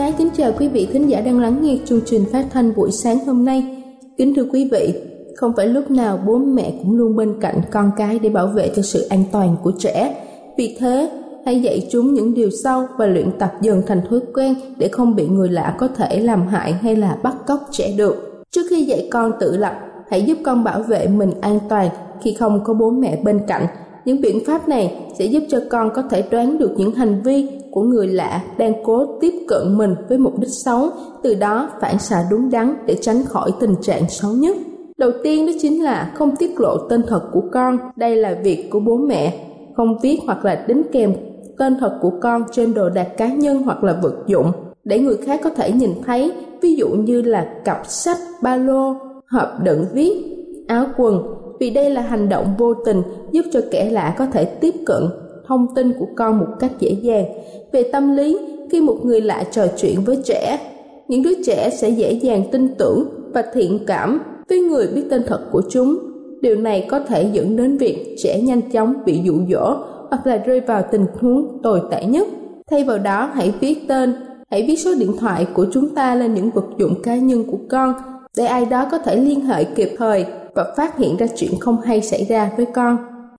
Xin 0.00 0.06
ái 0.06 0.14
kính 0.18 0.30
chào 0.36 0.52
quý 0.58 0.68
vị 0.68 0.88
thính 0.92 1.10
giả 1.10 1.20
đang 1.20 1.40
lắng 1.40 1.58
nghe 1.62 1.76
chương 1.84 2.00
trình 2.06 2.24
phát 2.32 2.46
thanh 2.50 2.74
buổi 2.76 2.90
sáng 2.90 3.18
hôm 3.26 3.44
nay. 3.44 3.82
Kính 4.18 4.34
thưa 4.34 4.44
quý 4.52 4.68
vị, 4.72 4.94
không 5.36 5.52
phải 5.56 5.66
lúc 5.66 5.90
nào 5.90 6.18
bố 6.26 6.38
mẹ 6.38 6.72
cũng 6.82 6.96
luôn 6.96 7.16
bên 7.16 7.40
cạnh 7.40 7.60
con 7.70 7.90
cái 7.96 8.18
để 8.18 8.28
bảo 8.28 8.46
vệ 8.46 8.70
cho 8.76 8.82
sự 8.82 9.06
an 9.10 9.24
toàn 9.32 9.56
của 9.62 9.72
trẻ. 9.78 10.24
Vì 10.56 10.76
thế, 10.80 11.10
hãy 11.46 11.62
dạy 11.62 11.88
chúng 11.90 12.14
những 12.14 12.34
điều 12.34 12.50
sau 12.64 12.86
và 12.98 13.06
luyện 13.06 13.30
tập 13.38 13.52
dần 13.60 13.82
thành 13.86 14.00
thói 14.10 14.20
quen 14.34 14.54
để 14.76 14.88
không 14.88 15.14
bị 15.14 15.28
người 15.28 15.48
lạ 15.48 15.76
có 15.78 15.88
thể 15.88 16.20
làm 16.20 16.46
hại 16.46 16.72
hay 16.72 16.96
là 16.96 17.18
bắt 17.22 17.36
cóc 17.46 17.60
trẻ 17.70 17.94
được. 17.96 18.44
Trước 18.50 18.62
khi 18.70 18.84
dạy 18.84 19.08
con 19.10 19.32
tự 19.40 19.56
lập, 19.56 19.74
hãy 20.10 20.22
giúp 20.22 20.38
con 20.44 20.64
bảo 20.64 20.82
vệ 20.82 21.06
mình 21.06 21.32
an 21.40 21.58
toàn 21.68 21.88
khi 22.22 22.34
không 22.34 22.60
có 22.64 22.74
bố 22.74 22.90
mẹ 22.90 23.20
bên 23.24 23.40
cạnh. 23.46 23.66
Những 24.04 24.20
biện 24.20 24.44
pháp 24.46 24.68
này 24.68 24.94
sẽ 25.18 25.24
giúp 25.24 25.42
cho 25.48 25.60
con 25.70 25.90
có 25.94 26.02
thể 26.02 26.24
đoán 26.30 26.58
được 26.58 26.70
những 26.76 26.94
hành 26.94 27.22
vi 27.22 27.59
của 27.70 27.82
người 27.82 28.06
lạ 28.06 28.42
đang 28.58 28.72
cố 28.84 29.06
tiếp 29.20 29.32
cận 29.48 29.78
mình 29.78 29.94
với 30.08 30.18
mục 30.18 30.38
đích 30.38 30.50
xấu, 30.50 30.88
từ 31.22 31.34
đó 31.34 31.70
phản 31.80 31.98
xạ 31.98 32.24
đúng 32.30 32.50
đắn 32.50 32.74
để 32.86 32.96
tránh 33.00 33.24
khỏi 33.24 33.50
tình 33.60 33.74
trạng 33.82 34.08
xấu 34.08 34.32
nhất. 34.32 34.56
Đầu 34.98 35.10
tiên 35.22 35.46
đó 35.46 35.52
chính 35.60 35.84
là 35.84 36.12
không 36.14 36.36
tiết 36.36 36.60
lộ 36.60 36.76
tên 36.76 37.02
thật 37.08 37.22
của 37.32 37.42
con, 37.52 37.78
đây 37.96 38.16
là 38.16 38.38
việc 38.42 38.68
của 38.70 38.80
bố 38.80 38.96
mẹ, 38.96 39.46
không 39.76 39.98
viết 40.02 40.18
hoặc 40.26 40.44
là 40.44 40.64
đính 40.68 40.82
kèm 40.92 41.14
tên 41.58 41.76
thật 41.80 41.98
của 42.02 42.12
con 42.20 42.42
trên 42.52 42.74
đồ 42.74 42.88
đạc 42.88 43.08
cá 43.16 43.28
nhân 43.28 43.62
hoặc 43.62 43.84
là 43.84 43.98
vật 44.02 44.14
dụng 44.26 44.52
để 44.84 44.98
người 44.98 45.16
khác 45.16 45.40
có 45.44 45.50
thể 45.50 45.72
nhìn 45.72 45.90
thấy, 46.06 46.32
ví 46.62 46.74
dụ 46.74 46.88
như 46.88 47.22
là 47.22 47.48
cặp 47.64 47.86
sách, 47.86 48.18
ba 48.42 48.56
lô, 48.56 48.94
hộp 49.30 49.48
đựng 49.62 49.84
viết, 49.92 50.24
áo 50.68 50.86
quần, 50.96 51.22
vì 51.60 51.70
đây 51.70 51.90
là 51.90 52.00
hành 52.00 52.28
động 52.28 52.54
vô 52.58 52.74
tình 52.74 53.02
giúp 53.32 53.42
cho 53.52 53.60
kẻ 53.70 53.90
lạ 53.90 54.14
có 54.18 54.26
thể 54.26 54.44
tiếp 54.44 54.74
cận 54.86 55.02
thông 55.50 55.74
tin 55.74 55.92
của 55.98 56.06
con 56.16 56.38
một 56.38 56.46
cách 56.60 56.72
dễ 56.78 56.96
dàng. 57.02 57.24
Về 57.72 57.82
tâm 57.92 58.16
lý, 58.16 58.38
khi 58.70 58.80
một 58.80 58.96
người 59.04 59.20
lạ 59.20 59.44
trò 59.50 59.66
chuyện 59.76 60.00
với 60.04 60.18
trẻ, 60.24 60.58
những 61.08 61.22
đứa 61.22 61.42
trẻ 61.46 61.70
sẽ 61.70 61.88
dễ 61.88 62.12
dàng 62.12 62.42
tin 62.52 62.68
tưởng 62.78 63.04
và 63.34 63.44
thiện 63.54 63.78
cảm 63.86 64.20
với 64.48 64.60
người 64.60 64.88
biết 64.94 65.02
tên 65.10 65.22
thật 65.26 65.40
của 65.52 65.62
chúng. 65.70 65.98
Điều 66.40 66.56
này 66.56 66.86
có 66.90 67.00
thể 67.00 67.30
dẫn 67.32 67.56
đến 67.56 67.76
việc 67.76 68.14
trẻ 68.18 68.40
nhanh 68.40 68.70
chóng 68.70 68.94
bị 69.04 69.20
dụ 69.24 69.34
dỗ 69.50 69.74
hoặc 70.08 70.26
là 70.26 70.36
rơi 70.36 70.60
vào 70.60 70.82
tình 70.92 71.06
huống 71.20 71.62
tồi 71.62 71.80
tệ 71.90 72.04
nhất. 72.04 72.28
Thay 72.70 72.84
vào 72.84 72.98
đó, 72.98 73.30
hãy 73.34 73.52
viết 73.60 73.78
tên, 73.88 74.14
hãy 74.50 74.64
viết 74.68 74.76
số 74.76 74.94
điện 74.98 75.12
thoại 75.20 75.46
của 75.54 75.66
chúng 75.72 75.94
ta 75.94 76.14
lên 76.14 76.34
những 76.34 76.50
vật 76.50 76.66
dụng 76.78 77.02
cá 77.02 77.16
nhân 77.16 77.44
của 77.44 77.58
con 77.70 77.94
để 78.36 78.44
ai 78.44 78.64
đó 78.64 78.86
có 78.90 78.98
thể 78.98 79.16
liên 79.16 79.40
hệ 79.40 79.64
kịp 79.64 79.90
thời 79.98 80.26
và 80.54 80.74
phát 80.76 80.98
hiện 80.98 81.16
ra 81.16 81.26
chuyện 81.36 81.50
không 81.60 81.80
hay 81.80 82.02
xảy 82.02 82.24
ra 82.24 82.50
với 82.56 82.66
con. 82.66 82.96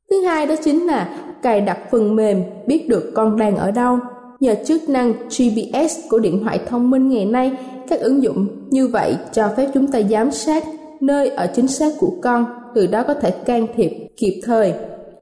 Thứ 0.09 0.21
hai 0.21 0.45
đó 0.45 0.55
chính 0.63 0.87
là 0.87 1.09
cài 1.41 1.61
đặt 1.61 1.77
phần 1.91 2.15
mềm 2.15 2.43
biết 2.67 2.89
được 2.89 3.11
con 3.15 3.37
đang 3.37 3.57
ở 3.57 3.71
đâu. 3.71 3.99
Nhờ 4.39 4.55
chức 4.65 4.89
năng 4.89 5.13
GPS 5.13 5.99
của 6.09 6.19
điện 6.19 6.43
thoại 6.43 6.59
thông 6.69 6.89
minh 6.89 7.09
ngày 7.09 7.25
nay, 7.25 7.51
các 7.89 7.99
ứng 7.99 8.23
dụng 8.23 8.47
như 8.69 8.87
vậy 8.87 9.15
cho 9.31 9.49
phép 9.57 9.69
chúng 9.73 9.87
ta 9.87 9.99
giám 10.09 10.31
sát 10.31 10.63
nơi 11.01 11.29
ở 11.29 11.47
chính 11.55 11.67
xác 11.67 11.93
của 11.99 12.11
con, 12.21 12.45
từ 12.75 12.87
đó 12.87 13.03
có 13.07 13.13
thể 13.13 13.31
can 13.31 13.67
thiệp 13.75 13.91
kịp 14.17 14.41
thời. 14.43 14.73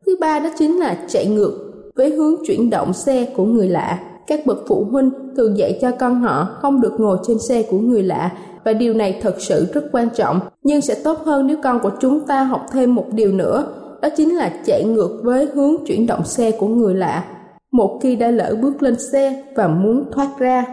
Thứ 0.06 0.18
ba 0.20 0.40
đó 0.40 0.50
chính 0.58 0.80
là 0.80 0.98
chạy 1.08 1.26
ngược 1.26 1.70
với 1.96 2.10
hướng 2.10 2.36
chuyển 2.48 2.70
động 2.70 2.94
xe 2.94 3.28
của 3.36 3.46
người 3.46 3.68
lạ. 3.68 4.00
Các 4.28 4.46
bậc 4.46 4.58
phụ 4.68 4.88
huynh 4.92 5.12
thường 5.38 5.58
dạy 5.58 5.78
cho 5.82 5.92
con 5.92 6.22
họ 6.22 6.48
không 6.62 6.82
được 6.82 6.94
ngồi 6.98 7.18
trên 7.28 7.38
xe 7.40 7.64
của 7.64 7.78
người 7.78 8.04
lạ 8.04 8.32
và 8.64 8.74
điều 8.74 8.94
này 8.94 9.20
thật 9.22 9.36
sự 9.40 9.68
rất 9.74 9.86
quan 9.92 10.10
trọng. 10.16 10.40
Nhưng 10.64 10.82
sẽ 10.82 10.96
tốt 11.04 11.20
hơn 11.26 11.48
nếu 11.48 11.58
con 11.64 11.80
của 11.80 11.92
chúng 12.00 12.20
ta 12.20 12.44
học 12.44 12.66
thêm 12.72 12.96
một 12.96 13.06
điều 13.12 13.32
nữa 13.32 13.68
đó 14.02 14.10
chính 14.18 14.36
là 14.36 14.52
chạy 14.66 14.84
ngược 14.84 15.20
với 15.24 15.48
hướng 15.54 15.86
chuyển 15.86 16.08
động 16.08 16.26
xe 16.26 16.52
của 16.52 16.68
người 16.68 16.96
lạ. 16.96 17.24
Một 17.72 18.00
khi 18.04 18.16
đã 18.16 18.32
lỡ 18.32 18.56
bước 18.62 18.84
lên 18.84 19.00
xe 19.00 19.44
và 19.56 19.68
muốn 19.68 20.04
thoát 20.12 20.30
ra, 20.40 20.66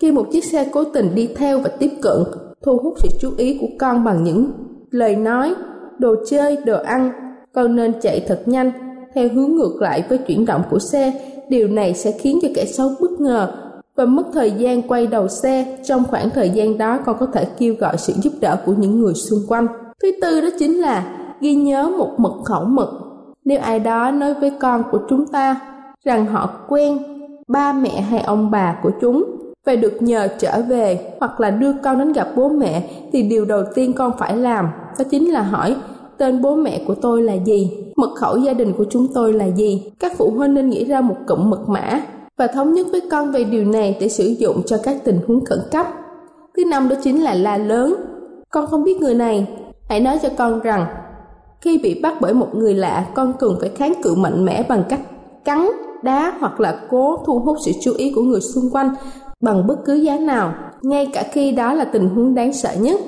khi 0.00 0.12
một 0.12 0.26
chiếc 0.32 0.44
xe 0.44 0.68
cố 0.72 0.84
tình 0.84 1.14
đi 1.14 1.28
theo 1.36 1.58
và 1.58 1.68
tiếp 1.78 1.90
cận, 2.02 2.16
thu 2.62 2.78
hút 2.82 2.94
sự 3.02 3.08
chú 3.20 3.30
ý 3.36 3.58
của 3.60 3.68
con 3.78 4.04
bằng 4.04 4.24
những 4.24 4.50
lời 4.90 5.16
nói, 5.16 5.54
đồ 5.98 6.14
chơi, 6.26 6.56
đồ 6.66 6.82
ăn, 6.82 7.10
con 7.52 7.76
nên 7.76 7.92
chạy 8.02 8.24
thật 8.28 8.42
nhanh 8.46 8.72
theo 9.14 9.28
hướng 9.34 9.56
ngược 9.56 9.76
lại 9.80 10.04
với 10.08 10.18
chuyển 10.18 10.46
động 10.46 10.62
của 10.70 10.78
xe. 10.78 11.12
Điều 11.48 11.68
này 11.68 11.94
sẽ 11.94 12.12
khiến 12.12 12.38
cho 12.42 12.48
kẻ 12.54 12.64
xấu 12.64 12.90
bất 13.00 13.10
ngờ 13.20 13.52
và 13.96 14.04
mất 14.04 14.22
thời 14.32 14.50
gian 14.50 14.82
quay 14.82 15.06
đầu 15.06 15.28
xe. 15.28 15.78
Trong 15.84 16.04
khoảng 16.10 16.30
thời 16.30 16.50
gian 16.50 16.78
đó 16.78 16.98
con 17.06 17.16
có 17.20 17.26
thể 17.26 17.46
kêu 17.58 17.74
gọi 17.78 17.98
sự 17.98 18.12
giúp 18.22 18.32
đỡ 18.40 18.56
của 18.66 18.72
những 18.78 19.00
người 19.00 19.14
xung 19.14 19.38
quanh. 19.48 19.66
Thứ 20.02 20.10
tư 20.22 20.40
đó 20.40 20.48
chính 20.58 20.80
là 20.80 21.23
ghi 21.40 21.54
nhớ 21.54 21.92
một 21.98 22.10
mật 22.16 22.34
khẩu 22.44 22.64
mật. 22.64 22.92
Nếu 23.44 23.60
ai 23.60 23.80
đó 23.80 24.10
nói 24.10 24.34
với 24.34 24.52
con 24.60 24.82
của 24.90 25.00
chúng 25.08 25.26
ta 25.26 25.60
rằng 26.04 26.26
họ 26.26 26.50
quen 26.68 26.98
ba 27.48 27.72
mẹ 27.72 28.00
hay 28.00 28.20
ông 28.20 28.50
bà 28.50 28.76
của 28.82 28.90
chúng 29.00 29.24
và 29.66 29.76
được 29.76 30.02
nhờ 30.02 30.28
trở 30.38 30.62
về 30.68 31.14
hoặc 31.20 31.40
là 31.40 31.50
đưa 31.50 31.72
con 31.72 31.98
đến 31.98 32.12
gặp 32.12 32.28
bố 32.36 32.48
mẹ 32.48 32.90
thì 33.12 33.22
điều 33.22 33.44
đầu 33.44 33.62
tiên 33.74 33.92
con 33.92 34.12
phải 34.18 34.36
làm 34.36 34.68
đó 34.98 35.04
chính 35.10 35.32
là 35.32 35.42
hỏi 35.42 35.76
tên 36.18 36.42
bố 36.42 36.54
mẹ 36.54 36.82
của 36.86 36.94
tôi 36.94 37.22
là 37.22 37.32
gì, 37.32 37.70
mật 37.96 38.10
khẩu 38.16 38.36
gia 38.36 38.52
đình 38.52 38.72
của 38.72 38.84
chúng 38.90 39.06
tôi 39.14 39.32
là 39.32 39.44
gì. 39.44 39.92
Các 39.98 40.12
phụ 40.16 40.30
huynh 40.30 40.54
nên 40.54 40.70
nghĩ 40.70 40.84
ra 40.84 41.00
một 41.00 41.16
cụm 41.26 41.50
mật 41.50 41.68
mã 41.68 42.00
và 42.38 42.46
thống 42.46 42.74
nhất 42.74 42.86
với 42.90 43.00
con 43.10 43.32
về 43.32 43.44
điều 43.44 43.64
này 43.64 43.96
để 44.00 44.08
sử 44.08 44.24
dụng 44.24 44.62
cho 44.66 44.78
các 44.82 44.96
tình 45.04 45.20
huống 45.26 45.44
khẩn 45.44 45.58
cấp. 45.70 45.86
Thứ 46.56 46.64
năm 46.64 46.88
đó 46.88 46.96
chính 47.02 47.22
là 47.22 47.34
la 47.34 47.56
lớn. 47.56 47.94
Con 48.50 48.66
không 48.66 48.84
biết 48.84 49.00
người 49.00 49.14
này, 49.14 49.46
hãy 49.88 50.00
nói 50.00 50.18
cho 50.22 50.28
con 50.38 50.60
rằng 50.60 50.86
khi 51.64 51.78
bị 51.78 52.00
bắt 52.02 52.14
bởi 52.20 52.34
một 52.34 52.54
người 52.54 52.74
lạ, 52.74 53.06
con 53.14 53.32
cần 53.38 53.56
phải 53.60 53.68
kháng 53.68 53.94
cự 54.02 54.14
mạnh 54.14 54.44
mẽ 54.44 54.64
bằng 54.68 54.82
cách 54.88 55.00
cắn, 55.44 55.68
đá 56.02 56.36
hoặc 56.40 56.60
là 56.60 56.78
cố 56.90 57.16
thu 57.26 57.38
hút 57.38 57.56
sự 57.64 57.72
chú 57.82 57.92
ý 57.96 58.12
của 58.14 58.22
người 58.22 58.40
xung 58.40 58.64
quanh 58.72 58.94
bằng 59.40 59.66
bất 59.66 59.76
cứ 59.84 59.94
giá 59.94 60.18
nào, 60.18 60.54
ngay 60.82 61.08
cả 61.12 61.24
khi 61.32 61.52
đó 61.52 61.74
là 61.74 61.84
tình 61.84 62.08
huống 62.08 62.34
đáng 62.34 62.52
sợ 62.52 62.70
nhất. 62.80 63.00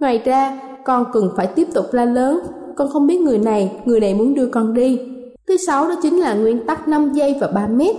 Ngoài 0.00 0.22
ra, 0.24 0.60
con 0.84 1.04
cần 1.12 1.30
phải 1.36 1.46
tiếp 1.46 1.68
tục 1.74 1.84
la 1.92 2.04
lớn, 2.04 2.40
con 2.76 2.88
không 2.88 3.06
biết 3.06 3.20
người 3.20 3.38
này, 3.38 3.72
người 3.84 4.00
này 4.00 4.14
muốn 4.14 4.34
đưa 4.34 4.46
con 4.46 4.74
đi. 4.74 5.00
Thứ 5.48 5.56
sáu 5.56 5.88
đó 5.88 5.94
chính 6.02 6.20
là 6.20 6.34
nguyên 6.34 6.66
tắc 6.66 6.88
5 6.88 7.12
giây 7.12 7.36
và 7.40 7.46
3 7.46 7.66
mét. 7.66 7.96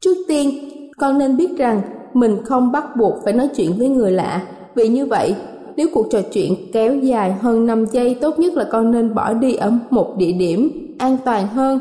Trước 0.00 0.14
tiên, 0.28 0.68
con 0.98 1.18
nên 1.18 1.36
biết 1.36 1.58
rằng 1.58 1.82
mình 2.14 2.44
không 2.44 2.72
bắt 2.72 2.84
buộc 2.96 3.14
phải 3.24 3.32
nói 3.32 3.48
chuyện 3.56 3.72
với 3.78 3.88
người 3.88 4.10
lạ, 4.12 4.42
vì 4.74 4.88
như 4.88 5.06
vậy 5.06 5.34
nếu 5.76 5.88
cuộc 5.92 6.06
trò 6.10 6.20
chuyện 6.32 6.54
kéo 6.72 6.94
dài 6.94 7.32
hơn 7.32 7.66
5 7.66 7.84
giây, 7.84 8.16
tốt 8.20 8.38
nhất 8.38 8.54
là 8.54 8.64
con 8.64 8.90
nên 8.90 9.14
bỏ 9.14 9.32
đi 9.32 9.54
ở 9.54 9.72
một 9.90 10.16
địa 10.16 10.32
điểm 10.32 10.70
an 10.98 11.16
toàn 11.24 11.48
hơn. 11.48 11.80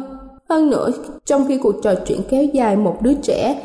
Hơn 0.50 0.70
nữa, 0.70 0.90
trong 1.26 1.46
khi 1.48 1.58
cuộc 1.58 1.76
trò 1.84 1.94
chuyện 2.06 2.20
kéo 2.30 2.44
dài 2.44 2.76
một 2.76 2.98
đứa 3.02 3.14
trẻ 3.14 3.62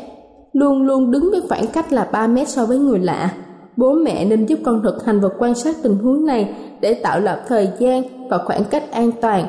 luôn 0.52 0.82
luôn 0.82 1.11
đứng 1.11 1.31
với 1.31 1.40
khoảng 1.49 1.67
cách 1.67 1.93
là 1.93 2.08
3 2.12 2.26
mét 2.26 2.49
so 2.49 2.67
với 2.67 2.78
người 2.78 2.99
lạ. 2.99 3.32
Bố 3.76 3.93
mẹ 3.93 4.25
nên 4.25 4.46
giúp 4.46 4.58
con 4.64 4.82
thực 4.82 5.05
hành 5.05 5.20
và 5.20 5.28
quan 5.38 5.55
sát 5.55 5.76
tình 5.82 5.99
huống 5.99 6.26
này 6.26 6.55
để 6.81 6.94
tạo 6.94 7.20
lập 7.20 7.44
thời 7.49 7.69
gian 7.79 8.02
và 8.31 8.38
khoảng 8.38 8.64
cách 8.64 8.90
an 8.90 9.11
toàn 9.20 9.46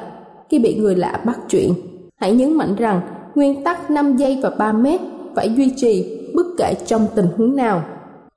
khi 0.49 0.59
bị 0.59 0.75
người 0.75 0.95
lạ 0.95 1.21
bắt 1.25 1.39
chuyện. 1.49 1.73
Hãy 2.15 2.33
nhấn 2.33 2.53
mạnh 2.53 2.75
rằng 2.75 3.01
nguyên 3.35 3.63
tắc 3.63 3.91
5 3.91 4.17
giây 4.17 4.39
và 4.43 4.49
3 4.49 4.71
mét 4.71 5.01
phải 5.35 5.53
duy 5.57 5.73
trì 5.77 6.19
bất 6.35 6.45
kể 6.57 6.73
trong 6.85 7.07
tình 7.15 7.27
huống 7.37 7.55
nào. 7.55 7.83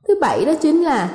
Thứ 0.08 0.14
bảy 0.20 0.44
đó 0.44 0.52
chính 0.60 0.82
là 0.82 1.10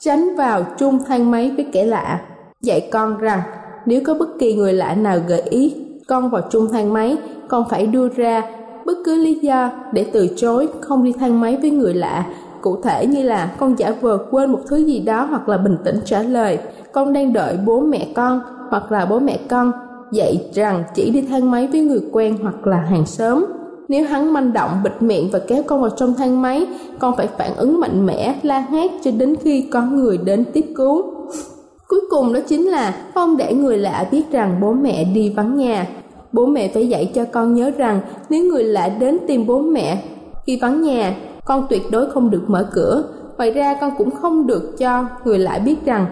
tránh 0.00 0.36
vào 0.36 0.62
chung 0.78 0.98
thang 1.08 1.30
máy 1.30 1.52
với 1.56 1.66
kẻ 1.72 1.84
lạ. 1.84 2.20
Dạy 2.60 2.88
con 2.92 3.18
rằng 3.18 3.40
nếu 3.86 4.02
có 4.06 4.14
bất 4.14 4.28
kỳ 4.38 4.54
người 4.54 4.72
lạ 4.72 4.94
nào 4.94 5.18
gợi 5.28 5.40
ý 5.40 5.74
con 6.08 6.30
vào 6.30 6.42
chung 6.50 6.68
thang 6.72 6.92
máy, 6.92 7.16
con 7.48 7.68
phải 7.68 7.86
đưa 7.86 8.08
ra 8.08 8.42
bất 8.84 8.94
cứ 9.04 9.16
lý 9.16 9.34
do 9.34 9.70
để 9.92 10.06
từ 10.12 10.28
chối 10.36 10.68
không 10.80 11.04
đi 11.04 11.12
thang 11.12 11.40
máy 11.40 11.58
với 11.60 11.70
người 11.70 11.94
lạ. 11.94 12.26
Cụ 12.60 12.82
thể 12.82 13.06
như 13.06 13.22
là 13.22 13.50
con 13.58 13.78
giả 13.78 13.92
vờ 14.00 14.18
quên 14.30 14.52
một 14.52 14.60
thứ 14.68 14.76
gì 14.76 15.00
đó 15.00 15.26
hoặc 15.30 15.48
là 15.48 15.56
bình 15.56 15.76
tĩnh 15.84 16.00
trả 16.04 16.22
lời 16.22 16.58
con 16.92 17.12
đang 17.12 17.32
đợi 17.32 17.58
bố 17.66 17.80
mẹ 17.80 18.08
con 18.14 18.40
hoặc 18.70 18.92
là 18.92 19.06
bố 19.06 19.18
mẹ 19.18 19.38
con 19.48 19.72
dạy 20.12 20.50
rằng 20.54 20.84
chỉ 20.94 21.10
đi 21.10 21.22
thang 21.22 21.50
máy 21.50 21.68
với 21.72 21.80
người 21.80 22.00
quen 22.12 22.38
hoặc 22.42 22.66
là 22.66 22.76
hàng 22.76 23.06
xóm. 23.06 23.46
Nếu 23.90 24.04
hắn 24.04 24.32
manh 24.32 24.52
động 24.52 24.70
bịt 24.84 25.02
miệng 25.02 25.28
và 25.32 25.38
kéo 25.38 25.62
con 25.66 25.80
vào 25.80 25.90
trong 25.90 26.14
thang 26.14 26.42
máy, 26.42 26.66
con 26.98 27.16
phải 27.16 27.28
phản 27.38 27.56
ứng 27.56 27.80
mạnh 27.80 28.06
mẽ, 28.06 28.34
la 28.42 28.60
hét 28.70 28.90
cho 29.04 29.10
đến 29.10 29.36
khi 29.42 29.62
có 29.72 29.82
người 29.82 30.18
đến 30.18 30.44
tiếp 30.52 30.64
cứu. 30.76 31.02
Cuối 31.88 32.00
cùng 32.10 32.32
đó 32.32 32.40
chính 32.48 32.66
là 32.66 32.94
không 33.14 33.36
để 33.36 33.54
người 33.54 33.78
lạ 33.78 34.08
biết 34.10 34.22
rằng 34.30 34.60
bố 34.60 34.72
mẹ 34.72 35.04
đi 35.04 35.32
vắng 35.36 35.56
nhà. 35.56 35.86
Bố 36.32 36.46
mẹ 36.46 36.68
phải 36.74 36.88
dạy 36.88 37.10
cho 37.14 37.24
con 37.24 37.54
nhớ 37.54 37.70
rằng 37.76 38.00
nếu 38.28 38.44
người 38.44 38.64
lạ 38.64 38.88
đến 38.88 39.18
tìm 39.28 39.46
bố 39.46 39.58
mẹ 39.60 40.02
khi 40.46 40.58
vắng 40.62 40.82
nhà, 40.82 41.14
con 41.44 41.66
tuyệt 41.70 41.82
đối 41.90 42.10
không 42.10 42.30
được 42.30 42.42
mở 42.46 42.68
cửa. 42.72 43.04
Ngoài 43.36 43.50
ra 43.50 43.74
con 43.80 43.90
cũng 43.98 44.10
không 44.10 44.46
được 44.46 44.78
cho 44.78 45.04
người 45.24 45.38
lạ 45.38 45.58
biết 45.58 45.76
rằng 45.84 46.06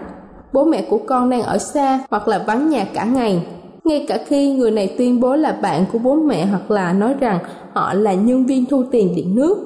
bố 0.53 0.65
mẹ 0.65 0.81
của 0.89 0.99
con 1.07 1.29
đang 1.29 1.41
ở 1.41 1.57
xa 1.57 1.99
hoặc 2.09 2.27
là 2.27 2.43
vắng 2.47 2.69
nhà 2.69 2.85
cả 2.93 3.03
ngày 3.03 3.41
ngay 3.89 4.05
cả 4.07 4.17
khi 4.27 4.53
người 4.53 4.71
này 4.71 4.95
tuyên 4.97 5.19
bố 5.19 5.35
là 5.35 5.51
bạn 5.61 5.85
của 5.91 5.99
bố 5.99 6.15
mẹ 6.15 6.45
hoặc 6.45 6.71
là 6.71 6.93
nói 6.93 7.13
rằng 7.19 7.39
họ 7.79 7.93
là 7.93 8.13
nhân 8.13 8.45
viên 8.45 8.65
thu 8.65 8.83
tiền 8.91 9.15
điện 9.15 9.35
nước. 9.35 9.57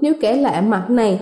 Nếu 0.00 0.14
kẻ 0.20 0.36
lạ 0.36 0.60
mặt 0.60 0.90
này, 0.90 1.20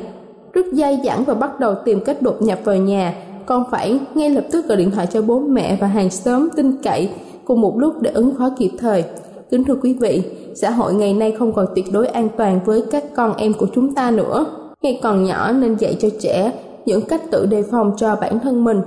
rất 0.53 0.67
dai 0.73 1.01
dẳng 1.05 1.25
và 1.25 1.35
bắt 1.35 1.61
đầu 1.61 1.75
tìm 1.85 2.01
cách 2.05 2.23
đột 2.23 2.43
nhập 2.43 2.59
vào 2.65 2.77
nhà. 2.77 3.15
Con 3.47 3.65
phải 3.71 4.01
ngay 4.15 4.31
lập 4.31 4.45
tức 4.51 4.69
gọi 4.69 4.79
điện 4.79 4.91
thoại 4.91 5.07
cho 5.13 5.23
bố 5.23 5.39
mẹ 5.39 5.79
và 5.81 5.87
hàng 5.87 6.11
xóm 6.11 6.49
tin 6.57 6.77
cậy 6.83 7.09
cùng 7.45 7.61
một 7.61 7.79
lúc 7.79 8.03
để 8.03 8.11
ứng 8.11 8.35
phó 8.39 8.51
kịp 8.59 8.71
thời. 8.79 9.05
Kính 9.51 9.65
thưa 9.65 9.75
quý 9.83 9.95
vị, 10.01 10.23
xã 10.55 10.71
hội 10.71 10.95
ngày 10.95 11.15
nay 11.15 11.33
không 11.39 11.53
còn 11.53 11.67
tuyệt 11.75 11.85
đối 11.93 12.07
an 12.07 12.29
toàn 12.37 12.61
với 12.65 12.83
các 12.91 13.05
con 13.17 13.37
em 13.37 13.53
của 13.59 13.67
chúng 13.75 13.95
ta 13.95 14.11
nữa. 14.11 14.47
Ngay 14.83 15.01
còn 15.03 15.25
nhỏ 15.25 15.53
nên 15.53 15.75
dạy 15.75 15.97
cho 16.01 16.09
trẻ 16.21 16.53
những 16.87 17.03
cách 17.09 17.23
tự 17.31 17.47
đề 17.47 17.63
phòng 17.63 17.93
cho 17.97 18.17
bản 18.21 18.41
thân 18.41 18.65
mình. 18.65 18.81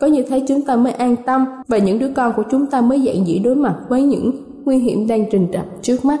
Có 0.00 0.06
như 0.06 0.22
thế 0.22 0.42
chúng 0.48 0.62
ta 0.62 0.76
mới 0.76 0.92
an 0.92 1.16
tâm 1.26 1.44
và 1.68 1.78
những 1.78 1.98
đứa 1.98 2.08
con 2.16 2.32
của 2.36 2.44
chúng 2.50 2.66
ta 2.66 2.80
mới 2.80 3.00
dạy 3.00 3.22
dĩ 3.26 3.38
đối 3.38 3.54
mặt 3.54 3.74
với 3.88 4.02
những 4.02 4.32
nguy 4.64 4.78
hiểm 4.78 5.06
đang 5.06 5.24
trình 5.30 5.46
rập 5.52 5.64
trước 5.82 6.04
mắt. 6.04 6.20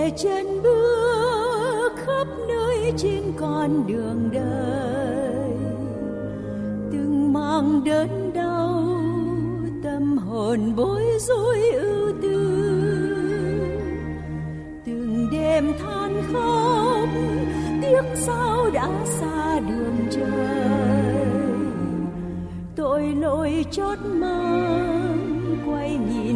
để 0.00 0.10
chân 0.16 0.62
bước 0.62 1.92
khắp 1.96 2.26
nơi 2.48 2.92
trên 2.96 3.22
con 3.36 3.86
đường 3.86 4.30
đời. 4.32 5.50
Từng 6.92 7.32
mang 7.32 7.84
đớn 7.84 8.30
đau, 8.34 8.84
tâm 9.84 10.18
hồn 10.18 10.72
bối 10.76 11.02
rối 11.20 11.70
ưu 11.72 12.12
tư. 12.22 12.38
Từng 14.86 15.28
đêm 15.32 15.72
than 15.78 16.22
khóc, 16.32 17.08
tiếc 17.82 18.04
sao 18.14 18.70
đã 18.74 18.88
xa 19.04 19.60
đường 19.60 19.96
trời. 20.10 20.76
Tội 22.76 23.02
lỗi 23.02 23.64
chót 23.70 23.98
mang 24.04 25.56
quay 25.66 25.90
nhìn 25.90 26.29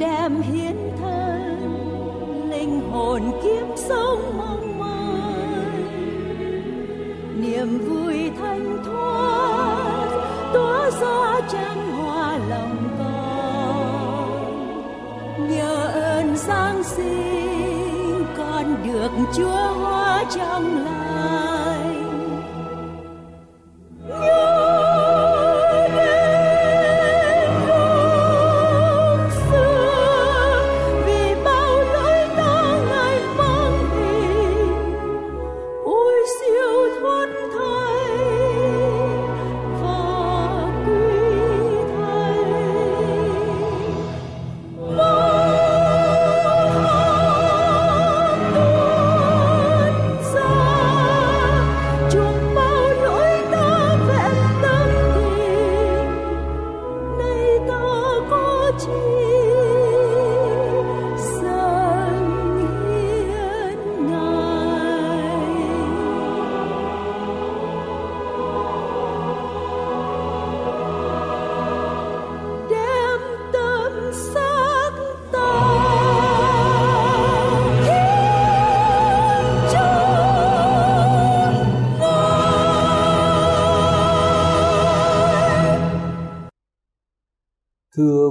đem 0.00 0.42
hiến 0.42 0.76
thân, 1.00 2.50
linh 2.50 2.80
hồn 2.90 3.22
kiếp 3.42 3.66
sống 3.76 4.32
mong 4.36 4.78
mỏi. 4.78 5.72
Niềm 7.36 7.78
vui 7.78 8.30
thanh 8.40 8.82
thoát, 8.84 10.08
tỏa 10.52 10.90
ra 10.90 11.40
tràn 11.52 11.92
hoa 11.92 12.38
lòng 12.48 12.88
con. 12.98 14.30
Nhờ 15.50 15.90
ơn 15.94 16.36
giáng 16.36 16.82
sinh, 16.84 18.24
con 18.36 18.76
được 18.84 19.10
chúa 19.36 19.72
hóa 19.80 20.24
trong 20.30 20.84
lòng. 20.84 20.99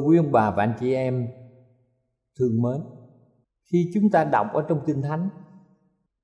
Quý 0.09 0.17
ông 0.17 0.31
bà 0.31 0.51
và 0.51 0.63
anh 0.63 0.73
chị 0.79 0.93
em 0.93 1.27
thương 2.39 2.61
mến, 2.61 2.81
khi 3.71 3.91
chúng 3.93 4.09
ta 4.11 4.23
đọc 4.23 4.47
ở 4.53 4.65
trong 4.69 4.79
Kinh 4.85 5.01
Thánh, 5.01 5.29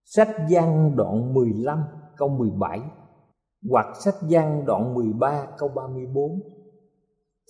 sách 0.05 0.29
Giăng 0.49 0.95
đoạn 0.95 1.33
15 1.33 1.83
câu 2.17 2.29
17 2.29 2.79
hoặc 3.69 3.87
sách 4.03 4.15
Giăng 4.27 4.65
đoạn 4.65 4.93
13 4.93 5.47
câu 5.57 5.69
34 5.69 6.39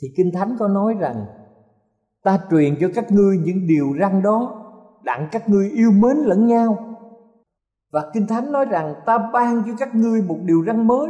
thì 0.02 0.08
Kinh 0.18 0.32
Thánh 0.34 0.56
có 0.60 0.68
nói 0.68 0.94
rằng 1.00 1.26
ta 2.24 2.40
truyền 2.52 2.76
cho 2.80 2.88
các 2.96 3.12
ngươi 3.12 3.38
những 3.38 3.68
điều 3.68 3.86
răn 4.00 4.22
đó 4.22 4.62
đặng 5.04 5.28
các 5.32 5.50
ngươi 5.50 5.70
yêu 5.70 5.92
mến 5.92 6.18
lẫn 6.18 6.48
nhau. 6.48 6.78
Và 7.92 8.12
Kinh 8.14 8.28
Thánh 8.28 8.52
nói 8.52 8.66
rằng 8.66 8.96
ta 9.06 9.30
ban 9.34 9.64
cho 9.66 9.72
các 9.80 9.96
ngươi 9.96 10.22
một 10.22 10.38
điều 10.46 10.64
răn 10.66 10.88
mới 10.88 11.10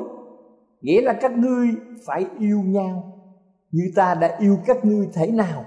nghĩa 0.82 1.02
là 1.02 1.14
các 1.14 1.38
ngươi 1.38 1.68
phải 2.06 2.26
yêu 2.40 2.60
nhau 2.60 3.15
như 3.76 3.92
ta 3.96 4.16
đã 4.16 4.38
yêu 4.40 4.58
các 4.66 4.86
ngươi 4.86 5.08
thể 5.14 5.32
nào 5.32 5.66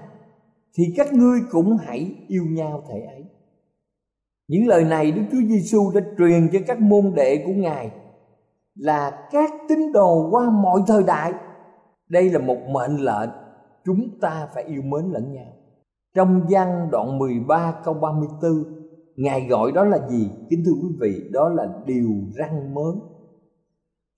thì 0.77 0.83
các 0.97 1.13
ngươi 1.13 1.39
cũng 1.51 1.77
hãy 1.77 2.15
yêu 2.27 2.43
nhau 2.49 2.83
thể 2.89 2.99
ấy 3.01 3.25
những 4.47 4.67
lời 4.67 4.83
này 4.83 5.11
Đức 5.11 5.21
Chúa 5.31 5.47
Giêsu 5.47 5.91
đã 5.95 6.01
truyền 6.17 6.49
cho 6.53 6.59
các 6.67 6.79
môn 6.79 7.13
đệ 7.15 7.43
của 7.45 7.51
Ngài 7.51 7.91
là 8.75 9.27
các 9.31 9.51
tín 9.69 9.91
đồ 9.93 10.29
qua 10.31 10.49
mọi 10.49 10.81
thời 10.87 11.03
đại. 11.03 11.33
Đây 12.09 12.29
là 12.29 12.39
một 12.39 12.57
mệnh 12.69 12.97
lệnh 13.05 13.29
chúng 13.85 14.19
ta 14.21 14.47
phải 14.53 14.63
yêu 14.63 14.81
mến 14.81 15.11
lẫn 15.11 15.33
nhau. 15.33 15.53
Trong 16.15 16.41
văn 16.49 16.87
đoạn 16.91 17.17
13 17.17 17.81
câu 17.83 17.93
34, 17.93 18.51
Ngài 19.15 19.47
gọi 19.47 19.71
đó 19.71 19.83
là 19.83 20.07
gì? 20.09 20.31
Kính 20.49 20.63
thưa 20.65 20.71
quý 20.71 20.95
vị, 20.99 21.29
đó 21.31 21.49
là 21.49 21.63
điều 21.85 22.09
răng 22.35 22.73
mới. 22.73 22.95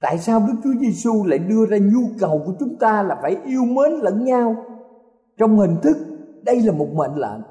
Tại 0.02 0.18
sao 0.18 0.40
Đức 0.48 0.54
Chúa 0.64 0.80
Giêsu 0.80 1.26
lại 1.26 1.40
đưa 1.40 1.66
ra 1.66 1.78
nhu 1.78 2.02
cầu 2.20 2.42
của 2.46 2.54
chúng 2.60 2.76
ta 2.80 3.04
là 3.04 3.20
phải 3.22 3.38
yêu 3.46 3.66
mến 3.66 3.92
lẫn 3.92 4.24
nhau 4.24 4.56
trong 5.38 5.58
hình 5.58 5.76
thức 5.84 5.98
đây 6.44 6.62
là 6.62 6.74
một 6.74 6.88
mệnh 6.94 7.16
lệnh. 7.16 7.42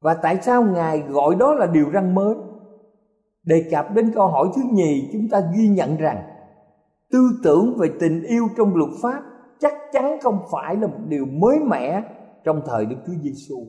Và 0.00 0.14
tại 0.14 0.38
sao 0.42 0.62
Ngài 0.62 0.98
gọi 0.98 1.34
đó 1.34 1.54
là 1.54 1.66
điều 1.66 1.90
răn 1.92 2.14
mới? 2.14 2.34
Đề 3.42 3.68
cập 3.70 3.94
đến 3.94 4.12
câu 4.14 4.26
hỏi 4.28 4.48
thứ 4.56 4.62
nhì, 4.72 5.10
chúng 5.12 5.28
ta 5.28 5.42
ghi 5.56 5.68
nhận 5.68 5.96
rằng 5.96 6.22
tư 7.10 7.18
tưởng 7.44 7.74
về 7.78 7.88
tình 8.00 8.22
yêu 8.22 8.48
trong 8.56 8.76
luật 8.76 8.90
pháp 9.02 9.22
chắc 9.60 9.74
chắn 9.92 10.18
không 10.22 10.38
phải 10.52 10.76
là 10.76 10.86
một 10.86 10.98
điều 11.08 11.26
mới 11.26 11.58
mẻ 11.58 12.02
trong 12.44 12.62
thời 12.66 12.86
Đức 12.86 12.96
Chúa 13.06 13.12
Giêsu. 13.22 13.66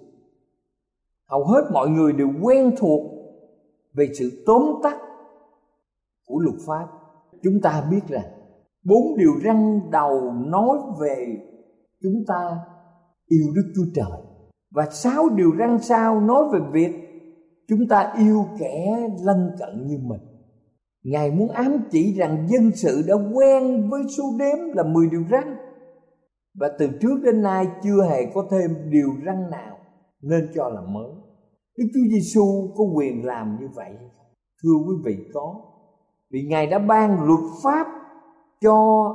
Hầu 1.27 1.45
hết 1.45 1.61
mọi 1.73 1.89
người 1.89 2.13
đều 2.13 2.29
quen 2.41 2.75
thuộc 2.77 3.01
về 3.93 4.07
sự 4.19 4.43
tóm 4.45 4.63
tắt 4.83 4.97
của 6.25 6.39
luật 6.39 6.55
pháp. 6.67 6.88
Chúng 7.43 7.62
ta 7.63 7.88
biết 7.91 8.01
rằng 8.07 8.25
bốn 8.86 9.17
điều 9.17 9.31
răng 9.43 9.79
đầu 9.91 10.33
nói 10.33 10.77
về 11.01 11.38
chúng 12.01 12.24
ta 12.27 12.60
yêu 13.27 13.45
Đức 13.55 13.74
Chúa 13.75 13.91
Trời. 13.95 14.19
Và 14.71 14.86
sáu 14.91 15.29
điều 15.29 15.51
răng 15.57 15.79
sau 15.79 16.21
nói 16.21 16.43
về 16.53 16.60
việc 16.71 16.91
chúng 17.67 17.88
ta 17.89 18.13
yêu 18.17 18.45
kẻ 18.60 19.10
lân 19.24 19.51
cận 19.60 19.88
như 19.88 19.98
mình. 20.01 20.21
Ngài 21.03 21.31
muốn 21.31 21.50
ám 21.50 21.77
chỉ 21.91 22.13
rằng 22.13 22.48
dân 22.50 22.71
sự 22.75 23.03
đã 23.07 23.15
quen 23.33 23.89
với 23.89 24.01
số 24.17 24.24
đếm 24.39 24.75
là 24.75 24.83
10 24.83 25.07
điều 25.12 25.24
răng 25.29 25.55
và 26.60 26.71
từ 26.79 26.88
trước 27.01 27.19
đến 27.24 27.41
nay 27.41 27.67
chưa 27.83 28.03
hề 28.10 28.25
có 28.33 28.48
thêm 28.51 28.91
điều 28.91 29.10
răng 29.24 29.50
nào 29.50 29.77
nên 30.21 30.51
cho 30.55 30.69
là 30.69 30.81
mới. 30.81 31.12
Đức 31.77 31.86
Chúa 31.93 32.10
Giêsu 32.12 32.74
có 32.75 32.83
quyền 32.95 33.25
làm 33.25 33.57
như 33.60 33.67
vậy 33.75 33.91
thưa 34.63 34.77
quý 34.88 34.95
vị, 35.05 35.24
có 35.33 35.70
vì 36.31 36.41
ngài 36.43 36.67
đã 36.67 36.79
ban 36.79 37.23
luật 37.23 37.39
pháp 37.63 37.88
cho 38.61 39.07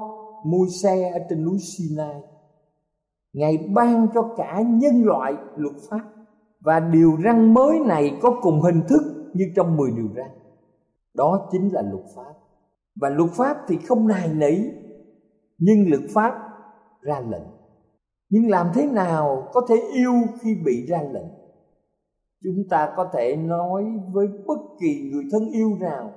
môi 0.45 0.69
xe 0.83 1.11
ở 1.11 1.19
trên 1.29 1.45
núi 1.45 1.59
Sinai. 1.59 2.21
Ngài 3.33 3.59
ban 3.75 4.09
cho 4.15 4.35
cả 4.37 4.61
nhân 4.67 5.05
loại 5.05 5.35
luật 5.57 5.75
pháp. 5.91 6.01
Và 6.61 6.81
điều 6.81 7.17
răn 7.25 7.55
mới 7.55 7.79
này 7.81 8.19
có 8.23 8.39
cùng 8.43 8.61
hình 8.61 8.83
thức 8.89 9.31
như 9.35 9.45
trong 9.57 9.77
10 9.77 9.91
điều 9.91 10.09
răn. 10.17 10.31
Đó 11.15 11.49
chính 11.53 11.75
là 11.75 11.83
luật 11.83 12.05
pháp. 12.17 12.33
Và 13.01 13.09
luật 13.09 13.31
pháp 13.31 13.57
thì 13.69 13.77
không 13.77 14.09
nài 14.09 14.29
nỉ, 14.35 14.59
Nhưng 15.59 15.91
luật 15.91 16.03
pháp 16.15 16.35
ra 17.01 17.21
lệnh. 17.21 17.47
Nhưng 18.29 18.51
làm 18.51 18.67
thế 18.75 18.87
nào 18.87 19.49
có 19.53 19.61
thể 19.69 19.77
yêu 19.95 20.13
khi 20.41 20.55
bị 20.65 20.87
ra 20.87 21.03
lệnh? 21.13 21.27
Chúng 22.45 22.69
ta 22.71 22.93
có 22.97 23.11
thể 23.13 23.37
nói 23.37 23.85
với 24.13 24.29
bất 24.47 24.59
kỳ 24.81 25.11
người 25.13 25.25
thân 25.33 25.51
yêu 25.53 25.77
nào 25.81 26.13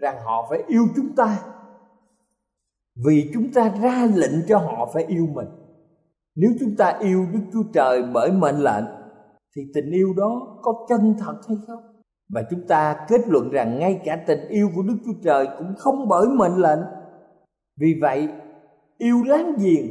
rằng 0.00 0.16
họ 0.24 0.46
phải 0.50 0.62
yêu 0.66 0.86
chúng 0.96 1.14
ta. 1.16 1.38
Vì 3.06 3.30
chúng 3.34 3.52
ta 3.52 3.68
ra 3.82 4.08
lệnh 4.14 4.46
cho 4.48 4.58
họ 4.58 4.90
phải 4.94 5.04
yêu 5.04 5.26
mình. 5.32 5.48
Nếu 6.36 6.50
chúng 6.60 6.76
ta 6.76 6.98
yêu 7.00 7.26
đức 7.32 7.40
chúa 7.52 7.62
trời 7.72 8.02
bởi 8.12 8.32
mệnh 8.32 8.56
lệnh, 8.56 8.84
thì 9.56 9.62
tình 9.74 9.90
yêu 9.90 10.14
đó 10.16 10.58
có 10.62 10.86
chân 10.88 11.14
thật 11.18 11.36
hay 11.48 11.56
không? 11.66 11.82
Và 12.28 12.42
chúng 12.50 12.66
ta 12.68 13.06
kết 13.08 13.20
luận 13.28 13.50
rằng 13.50 13.78
ngay 13.78 14.00
cả 14.04 14.24
tình 14.26 14.48
yêu 14.48 14.70
của 14.74 14.82
đức 14.82 14.96
chúa 15.06 15.20
trời 15.24 15.48
cũng 15.58 15.74
không 15.78 16.08
bởi 16.08 16.28
mệnh 16.28 16.56
lệnh. 16.56 16.80
Vì 17.80 17.98
vậy, 18.00 18.28
yêu 18.98 19.22
láng 19.26 19.52
giềng, 19.58 19.86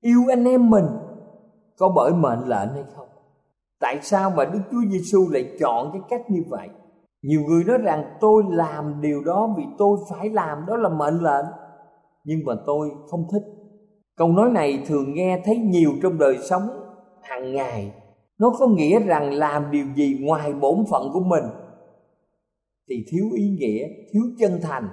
yêu 0.00 0.20
anh 0.28 0.44
em 0.44 0.70
mình 0.70 0.86
có 1.78 1.88
bởi 1.96 2.12
mệnh 2.12 2.40
lệnh 2.48 2.68
hay 2.68 2.84
không? 2.96 3.08
Tại 3.80 3.98
sao 4.02 4.30
mà 4.30 4.44
đức 4.44 4.60
chúa 4.70 4.90
giêsu 4.90 5.28
lại 5.30 5.56
chọn 5.60 5.90
cái 5.92 6.02
cách 6.08 6.30
như 6.30 6.42
vậy? 6.48 6.68
Nhiều 7.22 7.40
người 7.48 7.64
nói 7.64 7.78
rằng 7.78 8.04
tôi 8.20 8.42
làm 8.48 9.00
điều 9.00 9.24
đó 9.24 9.54
vì 9.56 9.62
tôi 9.78 9.98
phải 10.10 10.28
làm, 10.28 10.66
đó 10.66 10.76
là 10.76 10.88
mệnh 10.88 11.22
lệnh. 11.22 11.46
Nhưng 12.24 12.38
mà 12.46 12.54
tôi 12.66 12.90
không 13.10 13.24
thích. 13.32 13.42
Câu 14.16 14.28
nói 14.28 14.50
này 14.50 14.82
thường 14.86 15.14
nghe 15.14 15.42
thấy 15.44 15.56
nhiều 15.56 15.90
trong 16.02 16.18
đời 16.18 16.38
sống 16.38 16.68
hàng 17.22 17.52
ngày. 17.52 17.92
Nó 18.38 18.50
có 18.58 18.66
nghĩa 18.66 19.00
rằng 19.00 19.32
làm 19.32 19.70
điều 19.70 19.86
gì 19.96 20.18
ngoài 20.20 20.52
bổn 20.52 20.84
phận 20.90 21.10
của 21.12 21.20
mình 21.20 21.44
thì 22.88 23.04
thiếu 23.10 23.24
ý 23.34 23.48
nghĩa, 23.48 23.88
thiếu 24.12 24.22
chân 24.38 24.60
thành 24.62 24.88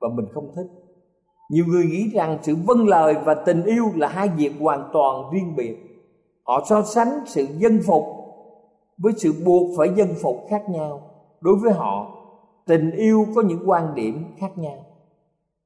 và 0.00 0.08
mình 0.14 0.26
không 0.34 0.52
thích. 0.56 0.66
Nhiều 1.50 1.64
người 1.68 1.84
nghĩ 1.84 2.10
rằng 2.14 2.38
sự 2.42 2.56
vâng 2.66 2.88
lời 2.88 3.14
và 3.24 3.34
tình 3.34 3.64
yêu 3.64 3.84
là 3.96 4.08
hai 4.08 4.28
việc 4.28 4.52
hoàn 4.60 4.90
toàn 4.92 5.30
riêng 5.32 5.56
biệt. 5.56 5.76
Họ 6.46 6.64
so 6.68 6.82
sánh 6.82 7.08
sự 7.26 7.46
dân 7.58 7.80
phục 7.86 8.04
với 8.98 9.12
sự 9.16 9.32
buộc 9.46 9.78
phải 9.78 9.88
dân 9.96 10.08
phục 10.22 10.36
khác 10.50 10.62
nhau 10.70 11.00
đối 11.40 11.56
với 11.62 11.72
họ, 11.72 12.14
tình 12.66 12.90
yêu 12.90 13.26
có 13.34 13.42
những 13.42 13.62
quan 13.66 13.94
điểm 13.94 14.24
khác 14.38 14.58
nhau. 14.58 14.86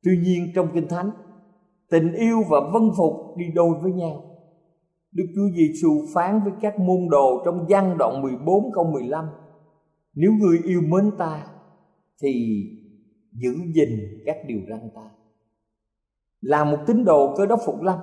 Tuy 0.02 0.18
nhiên 0.18 0.52
trong 0.54 0.68
kinh 0.74 0.88
thánh, 0.88 1.10
tình 1.90 2.12
yêu 2.12 2.42
và 2.50 2.60
vâng 2.72 2.90
phục 2.96 3.36
đi 3.36 3.44
đôi 3.54 3.74
với 3.82 3.92
nhau. 3.92 4.24
Đức 5.12 5.24
Chúa 5.34 5.48
Giêsu 5.56 6.06
phán 6.14 6.40
với 6.44 6.52
các 6.60 6.78
môn 6.78 7.08
đồ 7.10 7.42
trong 7.44 7.66
văn 7.68 7.98
đoạn 7.98 8.22
14 8.22 8.72
câu 8.72 8.84
15 8.84 9.24
Nếu 10.14 10.32
người 10.32 10.58
yêu 10.64 10.80
mến 10.88 11.10
ta, 11.18 11.46
thì 12.22 12.62
giữ 13.32 13.50
gìn 13.74 14.22
các 14.26 14.36
điều 14.46 14.58
răn 14.68 14.90
ta. 14.94 15.10
Là 16.40 16.64
một 16.64 16.78
tín 16.86 17.04
đồ 17.04 17.34
cơ 17.36 17.46
đốc 17.46 17.60
phục 17.66 17.82
lâm, 17.82 17.98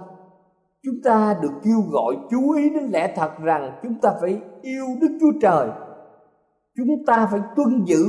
Chúng 0.83 1.01
ta 1.03 1.39
được 1.41 1.51
kêu 1.63 1.81
gọi 1.91 2.15
chú 2.31 2.51
ý 2.51 2.69
đến 2.69 2.83
lẽ 2.83 3.13
thật 3.15 3.31
rằng 3.41 3.79
chúng 3.83 3.93
ta 4.01 4.13
phải 4.21 4.41
yêu 4.61 4.85
Đức 5.01 5.17
Chúa 5.21 5.39
Trời. 5.41 5.69
Chúng 6.79 7.05
ta 7.05 7.27
phải 7.31 7.39
tuân 7.55 7.85
giữ 7.85 8.05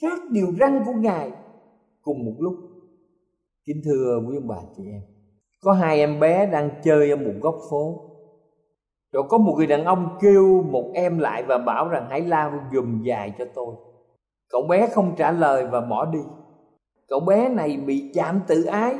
các 0.00 0.18
điều 0.30 0.46
răn 0.60 0.82
của 0.86 0.92
Ngài 0.92 1.32
cùng 2.02 2.24
một 2.24 2.34
lúc. 2.38 2.54
Kính 3.66 3.76
thưa 3.84 4.20
quý 4.28 4.36
ông 4.36 4.48
bà 4.48 4.56
chị 4.76 4.82
em, 4.92 5.02
Có 5.62 5.72
hai 5.72 5.98
em 5.98 6.20
bé 6.20 6.46
đang 6.46 6.70
chơi 6.84 7.10
ở 7.10 7.16
một 7.16 7.32
góc 7.40 7.54
phố. 7.70 8.00
Rồi 9.12 9.22
có 9.28 9.38
một 9.38 9.54
người 9.56 9.66
đàn 9.66 9.84
ông 9.84 10.18
kêu 10.20 10.62
một 10.62 10.90
em 10.94 11.18
lại 11.18 11.44
và 11.48 11.58
bảo 11.58 11.88
rằng, 11.88 12.06
hãy 12.10 12.20
lao 12.20 12.52
dùm 12.72 13.02
dài 13.02 13.34
cho 13.38 13.44
tôi. 13.54 13.74
Cậu 14.50 14.62
bé 14.62 14.86
không 14.86 15.14
trả 15.16 15.32
lời 15.32 15.66
và 15.66 15.80
bỏ 15.80 16.06
đi. 16.06 16.20
Cậu 17.08 17.20
bé 17.20 17.48
này 17.48 17.76
bị 17.86 18.10
chạm 18.14 18.40
tự 18.46 18.64
ái, 18.64 18.94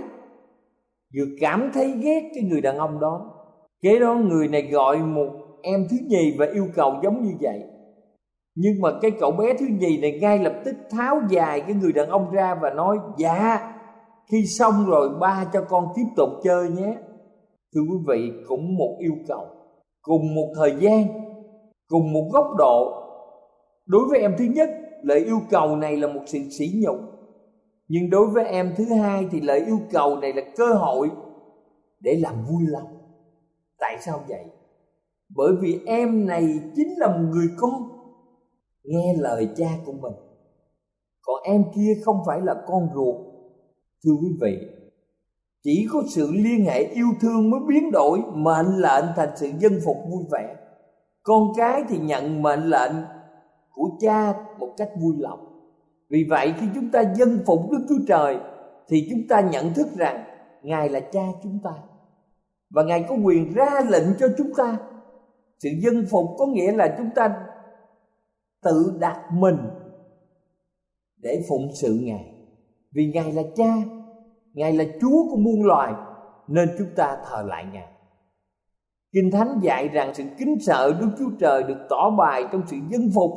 vừa 1.14 1.26
cảm 1.40 1.70
thấy 1.74 1.92
ghét 1.92 2.30
cái 2.34 2.44
người 2.44 2.60
đàn 2.60 2.78
ông 2.78 3.00
đó. 3.00 3.34
Kế 3.82 3.98
đó 3.98 4.14
người 4.14 4.48
này 4.48 4.62
gọi 4.62 4.98
một 4.98 5.30
em 5.62 5.86
thứ 5.90 5.96
nhì 6.06 6.36
và 6.38 6.46
yêu 6.46 6.68
cầu 6.74 6.94
giống 7.02 7.22
như 7.22 7.32
vậy 7.40 7.62
nhưng 8.60 8.80
mà 8.80 8.88
cái 9.02 9.10
cậu 9.10 9.30
bé 9.30 9.54
thứ 9.58 9.66
nhì 9.66 10.00
này 10.00 10.18
ngay 10.20 10.38
lập 10.38 10.54
tức 10.64 10.76
tháo 10.90 11.20
dài 11.30 11.60
cái 11.60 11.74
người 11.74 11.92
đàn 11.92 12.08
ông 12.08 12.30
ra 12.30 12.54
và 12.62 12.70
nói 12.70 12.98
dạ 13.18 13.74
khi 14.30 14.46
xong 14.46 14.86
rồi 14.86 15.08
ba 15.20 15.50
cho 15.52 15.64
con 15.68 15.88
tiếp 15.96 16.06
tục 16.16 16.28
chơi 16.44 16.68
nhé. 16.68 16.94
Thưa 17.74 17.80
quý 17.80 17.96
vị, 18.06 18.32
cũng 18.46 18.76
một 18.76 18.96
yêu 19.00 19.14
cầu, 19.28 19.46
cùng 20.02 20.34
một 20.34 20.52
thời 20.56 20.76
gian, 20.80 21.06
cùng 21.88 22.12
một 22.12 22.30
góc 22.32 22.46
độ. 22.58 22.92
Đối 23.86 24.08
với 24.10 24.20
em 24.20 24.34
thứ 24.38 24.44
nhất, 24.44 24.68
lời 25.02 25.24
yêu 25.24 25.40
cầu 25.50 25.76
này 25.76 25.96
là 25.96 26.08
một 26.08 26.22
sự 26.26 26.38
sỉ 26.58 26.72
nhục. 26.74 26.96
Nhưng 27.88 28.10
đối 28.10 28.26
với 28.26 28.44
em 28.44 28.74
thứ 28.76 28.84
hai 28.84 29.26
thì 29.30 29.40
lời 29.40 29.62
yêu 29.66 29.78
cầu 29.90 30.16
này 30.16 30.32
là 30.32 30.42
cơ 30.56 30.74
hội 30.74 31.10
để 32.00 32.18
làm 32.22 32.34
vui 32.34 32.62
lòng. 32.66 32.98
Tại 33.78 33.96
sao 34.00 34.20
vậy? 34.28 34.44
Bởi 35.36 35.52
vì 35.60 35.80
em 35.86 36.26
này 36.26 36.60
chính 36.76 36.88
là 36.96 37.06
một 37.06 37.24
người 37.30 37.48
con 37.56 37.97
nghe 38.88 39.14
lời 39.18 39.48
cha 39.56 39.68
của 39.86 39.92
mình. 39.92 40.12
Còn 41.22 41.42
em 41.44 41.64
kia 41.74 41.94
không 42.04 42.16
phải 42.26 42.40
là 42.40 42.54
con 42.66 42.88
ruột. 42.94 43.16
Thưa 44.04 44.12
quý 44.22 44.28
vị, 44.40 44.58
chỉ 45.62 45.86
có 45.92 46.02
sự 46.08 46.32
liên 46.32 46.64
hệ 46.64 46.82
yêu 46.82 47.06
thương 47.20 47.50
mới 47.50 47.60
biến 47.68 47.90
đổi, 47.90 48.18
mệnh 48.34 48.76
lệnh 48.76 49.04
thành 49.16 49.28
sự 49.36 49.50
dân 49.58 49.80
phục 49.84 49.96
vui 50.10 50.24
vẻ. 50.30 50.56
Con 51.22 51.52
cái 51.56 51.82
thì 51.88 51.98
nhận 51.98 52.42
mệnh 52.42 52.64
lệnh 52.64 52.92
của 53.74 53.90
cha 54.00 54.34
một 54.58 54.68
cách 54.76 54.90
vui 55.00 55.14
lòng. 55.18 55.44
Vì 56.10 56.26
vậy 56.30 56.54
khi 56.60 56.66
chúng 56.74 56.90
ta 56.90 57.02
dân 57.16 57.42
phục 57.46 57.60
đức 57.70 57.86
chúa 57.88 58.04
trời, 58.08 58.38
thì 58.88 59.06
chúng 59.10 59.20
ta 59.28 59.40
nhận 59.40 59.74
thức 59.74 59.86
rằng 59.96 60.24
ngài 60.62 60.88
là 60.88 61.00
cha 61.00 61.22
chúng 61.42 61.58
ta. 61.64 61.70
Và 62.70 62.82
ngài 62.82 63.04
có 63.08 63.14
quyền 63.24 63.52
ra 63.54 63.80
lệnh 63.88 64.06
cho 64.18 64.28
chúng 64.38 64.54
ta. 64.56 64.78
Sự 65.58 65.68
dân 65.82 66.06
phục 66.10 66.24
có 66.38 66.46
nghĩa 66.46 66.72
là 66.72 66.94
chúng 66.98 67.10
ta 67.14 67.46
tự 68.62 68.96
đặt 69.00 69.22
mình 69.32 69.56
để 71.22 71.42
phụng 71.48 71.68
sự 71.82 71.98
ngài. 72.02 72.34
Vì 72.92 73.10
ngài 73.14 73.32
là 73.32 73.42
cha, 73.56 73.74
Ngài 74.54 74.72
là 74.72 74.84
Chúa 75.00 75.30
của 75.30 75.36
muôn 75.36 75.64
loài, 75.64 75.92
Nên 76.48 76.68
chúng 76.78 76.88
ta 76.96 77.18
thờ 77.30 77.42
lại 77.46 77.66
Ngài. 77.72 77.88
Kinh 79.12 79.30
Thánh 79.30 79.60
dạy 79.62 79.88
rằng 79.88 80.14
sự 80.14 80.24
kính 80.38 80.56
sợ 80.60 80.92
Đức 81.00 81.08
Chúa 81.18 81.30
Trời 81.40 81.62
được 81.62 81.78
tỏ 81.88 82.10
bài 82.18 82.44
trong 82.52 82.62
sự 82.66 82.76
dân 82.90 83.10
phục 83.14 83.30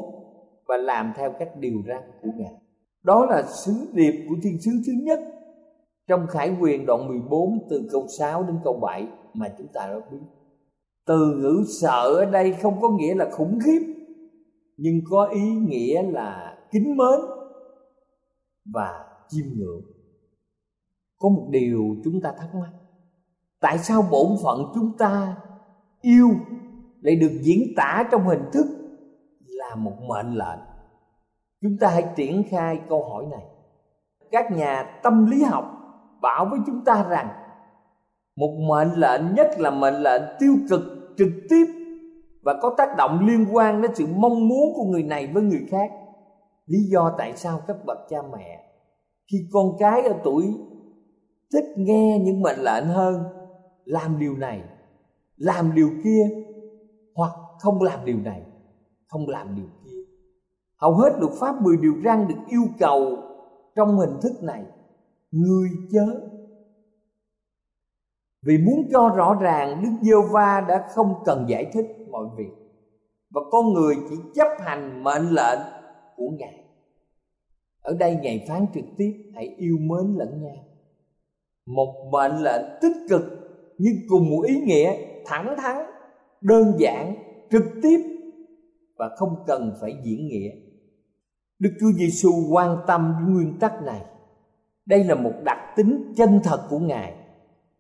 Và 0.67 0.77
làm 0.77 1.13
theo 1.17 1.33
các 1.39 1.49
điều 1.57 1.77
răn 1.87 2.01
của 2.21 2.29
Ngài. 2.35 2.53
Đó 3.03 3.25
là 3.25 3.43
sứ 3.43 3.73
điệp 3.93 4.25
của 4.29 4.35
thiên 4.43 4.61
sứ 4.61 4.71
thứ 4.87 4.93
nhất 5.03 5.19
Trong 6.07 6.27
Khải 6.27 6.55
quyền 6.61 6.85
đoạn 6.85 7.07
14 7.07 7.67
từ 7.69 7.89
câu 7.91 8.07
6 8.19 8.43
đến 8.43 8.55
câu 8.63 8.79
7 8.81 9.07
mà 9.33 9.47
chúng 9.57 9.67
ta 9.73 9.87
đã 9.87 9.95
biết. 10.11 10.25
Từ 11.07 11.35
ngữ 11.37 11.63
sợ 11.81 12.13
ở 12.17 12.25
đây 12.25 12.53
không 12.53 12.81
có 12.81 12.89
nghĩa 12.89 13.15
là 13.15 13.29
khủng 13.31 13.59
khiếp 13.65 14.00
nhưng 14.83 15.01
có 15.09 15.25
ý 15.25 15.41
nghĩa 15.41 16.03
là 16.03 16.57
kính 16.71 16.97
mến 16.97 17.19
và 18.65 19.05
chiêm 19.27 19.45
ngưỡng. 19.55 19.81
Có 21.19 21.29
một 21.29 21.47
điều 21.49 21.95
chúng 22.03 22.21
ta 22.21 22.33
thắc 22.37 22.55
mắc. 22.55 22.69
Tại 23.59 23.77
sao 23.77 24.01
bổn 24.11 24.27
phận 24.43 24.71
chúng 24.75 24.97
ta 24.97 25.37
yêu 26.01 26.29
lại 27.01 27.15
được 27.15 27.39
diễn 27.41 27.73
tả 27.75 28.07
trong 28.11 28.23
hình 28.23 28.43
thức 28.53 28.65
là 29.41 29.75
một 29.75 29.93
mệnh 30.07 30.33
lệnh? 30.33 30.59
Chúng 31.61 31.77
ta 31.79 31.87
hãy 31.87 32.05
triển 32.15 32.43
khai 32.49 32.79
câu 32.89 33.09
hỏi 33.09 33.25
này. 33.31 33.45
Các 34.31 34.51
nhà 34.51 34.99
tâm 35.03 35.25
lý 35.25 35.43
học 35.43 35.65
bảo 36.21 36.47
với 36.51 36.59
chúng 36.65 36.83
ta 36.85 37.05
rằng, 37.09 37.29
một 38.35 38.57
mệnh 38.69 38.99
lệnh 38.99 39.35
nhất 39.35 39.47
là 39.57 39.71
mệnh 39.71 39.95
lệnh 39.95 40.21
tiêu 40.39 40.55
cực 40.69 40.81
trực 41.17 41.31
tiếp 41.49 41.80
và 42.41 42.59
có 42.61 42.73
tác 42.77 42.89
động 42.97 43.27
liên 43.27 43.45
quan 43.51 43.81
đến 43.81 43.91
sự 43.95 44.05
mong 44.15 44.47
muốn 44.47 44.73
của 44.75 44.83
người 44.83 45.03
này 45.03 45.27
với 45.33 45.43
người 45.43 45.65
khác. 45.69 45.91
Lý 46.65 46.79
do 46.91 47.15
tại 47.17 47.33
sao 47.35 47.59
các 47.67 47.77
bậc 47.85 47.97
cha 48.09 48.17
mẹ 48.33 48.71
khi 49.31 49.37
con 49.51 49.75
cái 49.79 50.01
ở 50.01 50.13
tuổi 50.23 50.43
thích 51.53 51.65
nghe 51.77 52.19
những 52.19 52.41
mệnh 52.41 52.59
lệnh 52.59 52.85
hơn, 52.85 53.23
làm 53.85 54.19
điều 54.19 54.37
này, 54.37 54.61
làm 55.37 55.75
điều 55.75 55.89
kia, 56.03 56.29
hoặc 57.15 57.31
không 57.59 57.81
làm 57.81 58.05
điều 58.05 58.17
này, 58.17 58.41
không 59.07 59.27
làm 59.27 59.55
điều 59.55 59.67
kia. 59.83 59.97
Hầu 60.77 60.93
hết 60.93 61.13
luật 61.19 61.33
pháp 61.39 61.61
10 61.61 61.77
điều 61.77 61.93
răn 62.05 62.27
được 62.27 62.39
yêu 62.47 62.63
cầu 62.79 63.17
trong 63.75 63.97
hình 63.97 64.17
thức 64.21 64.43
này. 64.43 64.63
Người 65.31 65.69
chớ 65.91 66.05
vì 68.45 68.57
muốn 68.57 68.89
cho 68.91 69.09
rõ 69.15 69.37
ràng, 69.41 69.81
Đức 69.83 69.89
Giêsu 70.01 70.21
va 70.31 70.65
đã 70.67 70.87
không 70.89 71.13
cần 71.25 71.45
giải 71.49 71.65
thích 71.73 71.85
mọi 72.09 72.25
việc. 72.37 72.49
Và 73.33 73.41
con 73.51 73.73
người 73.73 73.95
chỉ 74.09 74.15
chấp 74.35 74.47
hành 74.59 75.03
mệnh 75.03 75.29
lệnh 75.29 75.59
của 76.15 76.29
Ngài. 76.39 76.63
Ở 77.81 77.95
đây 77.99 78.17
Ngài 78.21 78.45
phán 78.47 78.65
trực 78.73 78.83
tiếp, 78.97 79.31
hãy 79.35 79.55
yêu 79.57 79.77
mến 79.79 80.15
lẫn 80.17 80.43
nhau. 80.43 80.55
Một 81.65 82.09
mệnh 82.11 82.43
lệnh 82.43 82.61
tích 82.81 82.97
cực, 83.09 83.21
nhưng 83.77 83.93
cùng 84.09 84.29
một 84.29 84.41
ý 84.47 84.55
nghĩa 84.61 84.95
thẳng 85.25 85.55
thắn, 85.57 85.85
đơn 86.41 86.73
giản, 86.77 87.15
trực 87.51 87.63
tiếp 87.83 87.97
và 88.97 89.09
không 89.17 89.35
cần 89.47 89.73
phải 89.81 89.93
diễn 90.03 90.27
nghĩa. 90.27 90.49
Đức 91.59 91.69
chúa 91.79 91.91
giêsu 91.97 92.31
quan 92.51 92.77
tâm 92.87 93.15
đến 93.19 93.35
nguyên 93.35 93.59
tắc 93.59 93.83
này. 93.83 94.01
Đây 94.85 95.03
là 95.03 95.15
một 95.15 95.33
đặc 95.43 95.57
tính 95.75 96.13
chân 96.17 96.39
thật 96.43 96.67
của 96.69 96.79
ngài 96.79 97.20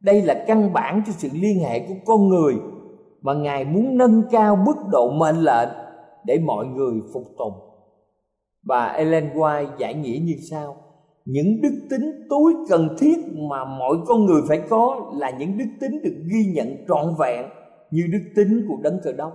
đây 0.01 0.21
là 0.21 0.43
căn 0.47 0.73
bản 0.73 1.03
cho 1.07 1.13
sự 1.17 1.29
liên 1.33 1.59
hệ 1.59 1.79
của 1.79 1.95
con 2.05 2.27
người 2.27 2.55
mà 3.21 3.33
ngài 3.33 3.65
muốn 3.65 3.97
nâng 3.97 4.23
cao 4.31 4.55
mức 4.55 4.75
độ 4.91 5.11
mệnh 5.11 5.35
lệnh 5.35 5.69
để 6.25 6.39
mọi 6.45 6.65
người 6.65 7.01
phục 7.13 7.23
tùng. 7.37 7.53
Và 8.63 8.85
Ellen 8.85 9.29
White 9.33 9.77
giải 9.77 9.93
nghĩa 9.93 10.19
như 10.23 10.35
sau, 10.49 10.77
những 11.25 11.61
đức 11.61 11.73
tính 11.89 12.27
tối 12.29 12.53
cần 12.69 12.95
thiết 12.99 13.17
mà 13.49 13.65
mọi 13.65 13.97
con 14.07 14.25
người 14.25 14.41
phải 14.47 14.61
có 14.69 15.11
là 15.15 15.29
những 15.29 15.57
đức 15.57 15.65
tính 15.79 16.01
được 16.03 16.15
ghi 16.31 16.53
nhận 16.53 16.75
trọn 16.87 17.15
vẹn 17.19 17.45
như 17.91 18.03
đức 18.11 18.23
tính 18.35 18.65
của 18.69 18.75
đấng 18.81 18.99
cờ 19.03 19.11
đốc. 19.11 19.33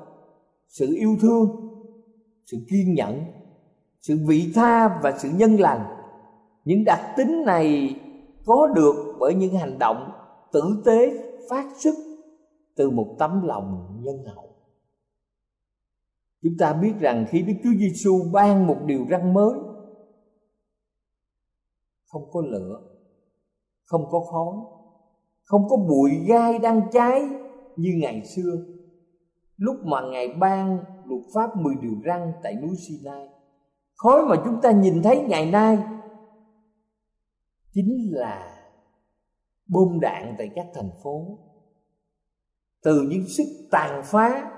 Sự 0.69 0.95
yêu 0.97 1.17
thương, 1.21 1.49
sự 2.45 2.57
kiên 2.71 2.95
nhẫn, 2.95 3.25
sự 4.01 4.19
vị 4.27 4.53
tha 4.55 5.01
và 5.03 5.13
sự 5.19 5.29
nhân 5.37 5.57
lành. 5.57 5.81
Những 6.65 6.85
đặc 6.85 7.01
tính 7.17 7.45
này 7.47 7.95
có 8.47 8.67
được 8.75 9.17
bởi 9.19 9.35
những 9.35 9.55
hành 9.55 9.79
động 9.79 10.11
tử 10.57 10.83
tế 10.85 11.13
phát 11.51 11.67
xuất 11.79 11.95
từ 12.77 12.91
một 12.91 13.17
tấm 13.19 13.43
lòng 13.43 14.01
nhân 14.05 14.25
hậu. 14.35 14.57
Chúng 16.43 16.53
ta 16.59 16.73
biết 16.73 16.93
rằng 17.01 17.27
khi 17.29 17.43
đức 17.43 17.53
chúa 17.65 17.71
giêsu 17.79 18.31
ban 18.33 18.67
một 18.67 18.77
điều 18.87 19.07
răn 19.11 19.35
mới, 19.35 19.53
không 22.07 22.31
có 22.33 22.41
lửa, 22.41 22.81
không 23.85 24.05
có 24.11 24.21
khói, 24.21 24.57
không 25.45 25.69
có 25.69 25.77
bụi 25.77 26.11
gai 26.29 26.59
đang 26.59 26.81
cháy 26.93 27.29
như 27.77 27.91
ngày 28.01 28.25
xưa, 28.25 28.57
lúc 29.57 29.77
mà 29.85 30.01
ngài 30.01 30.29
ban 30.41 30.79
luật 31.05 31.23
pháp 31.35 31.57
10 31.57 31.75
điều 31.83 31.95
răn 32.07 32.33
tại 32.43 32.55
núi 32.55 32.77
Sinai, 32.89 33.29
khói 33.95 34.23
mà 34.29 34.37
chúng 34.45 34.61
ta 34.63 34.71
nhìn 34.71 35.03
thấy 35.03 35.25
ngày 35.29 35.51
nay 35.51 35.79
chính 37.73 38.11
là 38.11 38.56
bom 39.69 40.01
đạn 40.01 40.35
tại 40.39 40.51
các 40.55 40.67
thành 40.75 40.91
phố 41.05 41.39
từ 42.83 43.03
những 43.09 43.29
sức 43.29 43.45
tàn 43.71 44.03
phá 44.05 44.51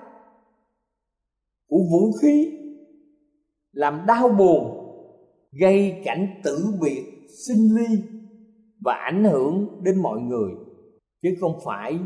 của 1.68 1.80
vũ 1.92 2.12
khí 2.22 2.58
làm 3.72 4.04
đau 4.06 4.28
buồn, 4.28 4.84
gây 5.60 6.02
cảnh 6.04 6.40
tử 6.44 6.74
biệt 6.80 7.04
sinh 7.46 7.76
ly 7.76 8.02
và 8.80 8.94
ảnh 8.94 9.24
hưởng 9.24 9.82
đến 9.82 10.02
mọi 10.02 10.20
người 10.20 10.50
chứ 11.22 11.28
không 11.40 11.60
phải 11.64 11.98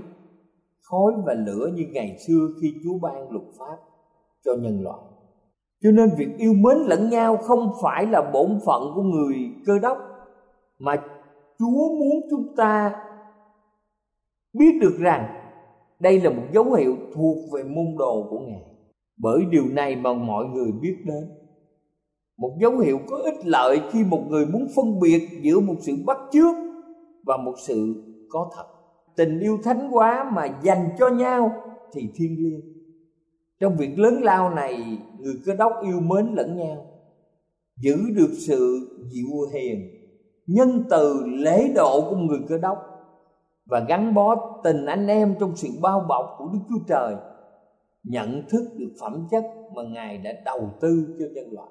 khói 0.81 1.13
và 1.27 1.35
lửa 1.35 1.71
như 1.75 1.85
ngày 1.93 2.19
xưa 2.27 2.49
khi 2.63 2.75
Chúa 2.85 2.99
ban 2.99 3.31
luật 3.31 3.45
pháp 3.59 3.77
cho 4.45 4.53
nhân 4.61 4.83
loại. 4.83 5.01
Cho 5.83 5.91
nên 5.91 6.11
việc 6.19 6.29
yêu 6.39 6.53
mến 6.53 6.79
lẫn 6.79 7.11
nhau 7.11 7.37
không 7.37 7.73
phải 7.83 8.07
là 8.07 8.31
bổn 8.33 8.59
phận 8.67 8.83
của 8.95 9.03
người 9.03 9.35
cơ 9.67 9.79
đốc, 9.79 9.99
mà 10.79 10.97
Chúa 11.63 11.89
muốn 11.99 12.21
chúng 12.31 12.57
ta 12.57 12.95
biết 14.53 14.79
được 14.81 14.97
rằng 14.99 15.27
đây 16.01 16.21
là 16.21 16.31
một 16.31 16.43
dấu 16.53 16.73
hiệu 16.73 16.97
thuộc 17.15 17.37
về 17.53 17.63
môn 17.63 17.87
đồ 17.99 18.27
của 18.31 18.39
Ngài. 18.39 18.63
Bởi 19.17 19.45
điều 19.51 19.65
này 19.69 19.97
mà 19.97 20.13
mọi 20.13 20.45
người 20.47 20.73
biết 20.73 20.97
đến. 21.05 21.29
Một 22.39 22.57
dấu 22.61 22.79
hiệu 22.79 23.01
có 23.09 23.17
ích 23.17 23.47
lợi 23.47 23.81
khi 23.91 24.05
một 24.05 24.23
người 24.29 24.47
muốn 24.47 24.67
phân 24.77 25.01
biệt 25.01 25.29
giữa 25.43 25.61
một 25.61 25.75
sự 25.81 25.93
bắt 26.07 26.19
chước 26.33 26.57
và 27.27 27.37
một 27.37 27.55
sự 27.67 28.05
có 28.29 28.51
thật. 28.57 28.67
Tình 29.17 29.41
yêu 29.41 29.59
thánh 29.65 29.89
quá 29.93 30.31
mà 30.35 30.59
dành 30.63 30.89
cho 30.99 31.09
nhau 31.09 31.51
thì 31.93 32.09
thiên 32.15 32.37
liêng. 32.39 32.61
Trong 33.61 33.77
việc 33.77 33.99
lớn 33.99 34.23
lao 34.23 34.51
này, 34.51 34.99
người 35.19 35.35
cơ 35.47 35.55
đốc 35.55 35.73
yêu 35.83 36.01
mến 36.01 36.27
lẫn 36.35 36.57
nhau, 36.57 36.87
giữ 37.77 37.97
được 38.17 38.31
sự 38.47 38.89
dịu 39.13 39.29
hiền, 39.53 40.02
nhân 40.53 40.85
từ 40.91 41.25
lễ 41.27 41.73
độ 41.75 42.11
của 42.11 42.17
người 42.17 42.41
cơ 42.49 42.59
đốc 42.59 42.79
và 43.67 43.81
gắn 43.89 44.15
bó 44.15 44.61
tình 44.65 44.87
anh 44.87 45.07
em 45.07 45.35
trong 45.41 45.57
sự 45.57 45.69
bao 45.81 46.01
bọc 46.09 46.35
của 46.39 46.49
Đức 46.53 46.59
Chúa 46.69 46.85
Trời 46.89 47.15
nhận 48.05 48.43
thức 48.51 48.71
được 48.77 48.91
phẩm 49.01 49.29
chất 49.31 49.45
mà 49.75 49.83
Ngài 49.83 50.19
đã 50.19 50.33
đầu 50.45 50.71
tư 50.81 51.17
cho 51.19 51.25
nhân 51.35 51.53
loại. 51.53 51.69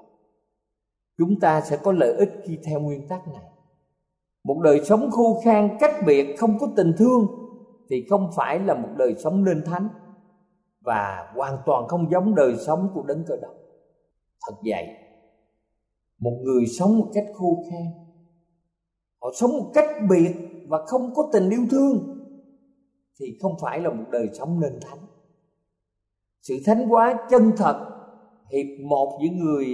Chúng 1.17 1.39
ta 1.39 1.61
sẽ 1.61 1.77
có 1.83 1.91
lợi 1.91 2.13
ích 2.13 2.29
khi 2.43 2.57
theo 2.65 2.79
nguyên 2.79 3.07
tắc 3.07 3.27
này. 3.27 3.43
Một 4.43 4.59
đời 4.63 4.81
sống 4.85 5.11
khô 5.11 5.41
khan 5.43 5.77
cách 5.79 5.95
biệt 6.05 6.35
không 6.37 6.59
có 6.59 6.67
tình 6.75 6.93
thương 6.97 7.27
thì 7.89 8.05
không 8.09 8.29
phải 8.35 8.59
là 8.59 8.73
một 8.73 8.89
đời 8.97 9.15
sống 9.23 9.43
nên 9.43 9.63
thánh 9.65 9.89
và 10.81 11.31
hoàn 11.35 11.57
toàn 11.65 11.87
không 11.87 12.11
giống 12.11 12.35
đời 12.35 12.55
sống 12.55 12.89
của 12.93 13.03
đấng 13.03 13.23
cơ 13.27 13.35
đốc. 13.41 13.53
Thật 14.47 14.55
vậy, 14.65 14.87
một 16.19 16.37
người 16.43 16.65
sống 16.79 16.97
một 16.99 17.07
cách 17.13 17.25
khô 17.33 17.63
khan, 17.69 18.00
họ 19.21 19.31
sống 19.35 19.51
một 19.51 19.71
cách 19.73 19.89
biệt 20.09 20.33
và 20.67 20.85
không 20.85 21.13
có 21.15 21.29
tình 21.33 21.49
yêu 21.49 21.61
thương, 21.71 22.17
thì 23.19 23.37
không 23.41 23.51
phải 23.61 23.79
là 23.79 23.89
một 23.89 24.03
đời 24.11 24.29
sống 24.33 24.59
nên 24.59 24.79
thánh. 24.81 24.99
Sự 26.41 26.55
thánh 26.65 26.87
hóa 26.87 27.27
chân 27.29 27.51
thật, 27.57 27.85
hiệp 28.51 28.85
một 28.85 29.19
giữa 29.21 29.29
người 29.43 29.65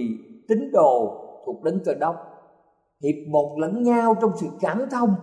tín 0.48 0.72
đồ 0.72 1.24
thuộc 1.46 1.64
đấng 1.64 1.80
cơ 1.86 1.94
đốc, 1.94 2.16
hiệp 3.04 3.16
một 3.28 3.56
lẫn 3.60 3.84
nhau 3.84 4.16
trong 4.22 4.32
sự 4.42 4.48
cảm 4.60 4.82
thông, 4.92 5.16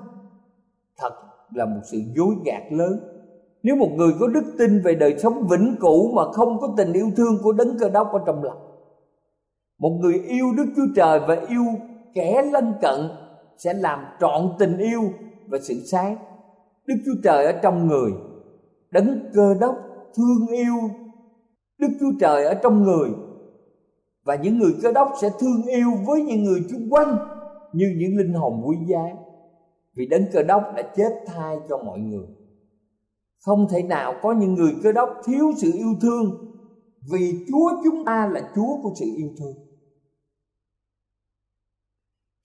thật 0.97 1.13
là 1.55 1.65
một 1.65 1.81
sự 1.85 1.99
dối 2.17 2.35
gạt 2.45 2.63
lớn. 2.71 3.01
Nếu 3.63 3.77
một 3.77 3.91
người 3.95 4.13
có 4.21 4.27
đức 4.27 4.45
tin 4.59 4.83
về 4.85 4.95
đời 4.95 5.19
sống 5.19 5.47
vĩnh 5.51 5.77
cửu 5.81 6.13
mà 6.13 6.33
không 6.33 6.61
có 6.61 6.75
tình 6.77 6.93
yêu 6.93 7.11
thương 7.17 7.39
của 7.43 7.53
đấng 7.53 7.79
cơ 7.79 7.89
đốc 7.89 8.13
ở 8.13 8.19
trong 8.27 8.45
lòng, 8.45 8.59
một 9.79 9.99
người 10.01 10.15
yêu 10.29 10.47
đức 10.57 10.67
chúa 10.77 10.87
trời 10.97 11.21
và 11.29 11.35
yêu 11.49 11.65
kẻ 12.15 12.43
lân 12.53 12.73
cận 12.83 13.01
sẽ 13.59 13.75
làm 13.75 14.05
trọn 14.21 14.53
tình 14.59 14.79
yêu 14.79 15.03
và 15.47 15.59
sự 15.63 15.75
sáng. 15.75 16.17
Đức 16.87 16.95
chúa 17.07 17.21
trời 17.23 17.47
ở 17.47 17.53
trong 17.63 17.89
người, 17.89 18.13
đấng 18.91 19.31
cơ 19.35 19.55
đốc 19.61 19.77
thương 20.17 20.47
yêu. 20.57 20.75
Đức 21.79 21.89
chúa 22.01 22.13
trời 22.21 22.45
ở 22.45 22.55
trong 22.55 22.83
người, 22.83 23.11
và 24.25 24.35
những 24.35 24.59
người 24.59 24.73
cơ 24.83 24.93
đốc 24.93 25.09
sẽ 25.21 25.31
thương 25.39 25.63
yêu 25.67 25.89
với 26.07 26.23
những 26.23 26.45
người 26.45 26.61
chung 26.71 26.91
quanh 26.91 27.17
như 27.73 27.87
những 27.99 28.17
linh 28.17 28.33
hồn 28.33 28.63
quý 28.67 28.77
giá, 28.87 29.03
vì 29.97 30.07
đấng 30.07 30.25
cơ 30.33 30.43
đốc 30.43 30.63
đã 30.77 30.83
chết 30.97 31.11
thai 31.27 31.57
cho 31.69 31.79
mọi 31.79 31.99
người. 31.99 32.27
Không 33.45 33.67
thể 33.71 33.83
nào 33.83 34.15
có 34.23 34.33
những 34.33 34.55
người 34.55 34.73
cơ 34.83 34.93
đốc 34.93 35.09
thiếu 35.25 35.53
sự 35.57 35.71
yêu 35.75 35.95
thương, 36.03 36.55
vì 37.13 37.47
chúa 37.49 37.71
chúng 37.85 38.05
ta 38.05 38.31
là 38.33 38.41
chúa 38.55 38.83
của 38.83 38.93
sự 39.01 39.07
yêu 39.17 39.29
thương 39.39 39.55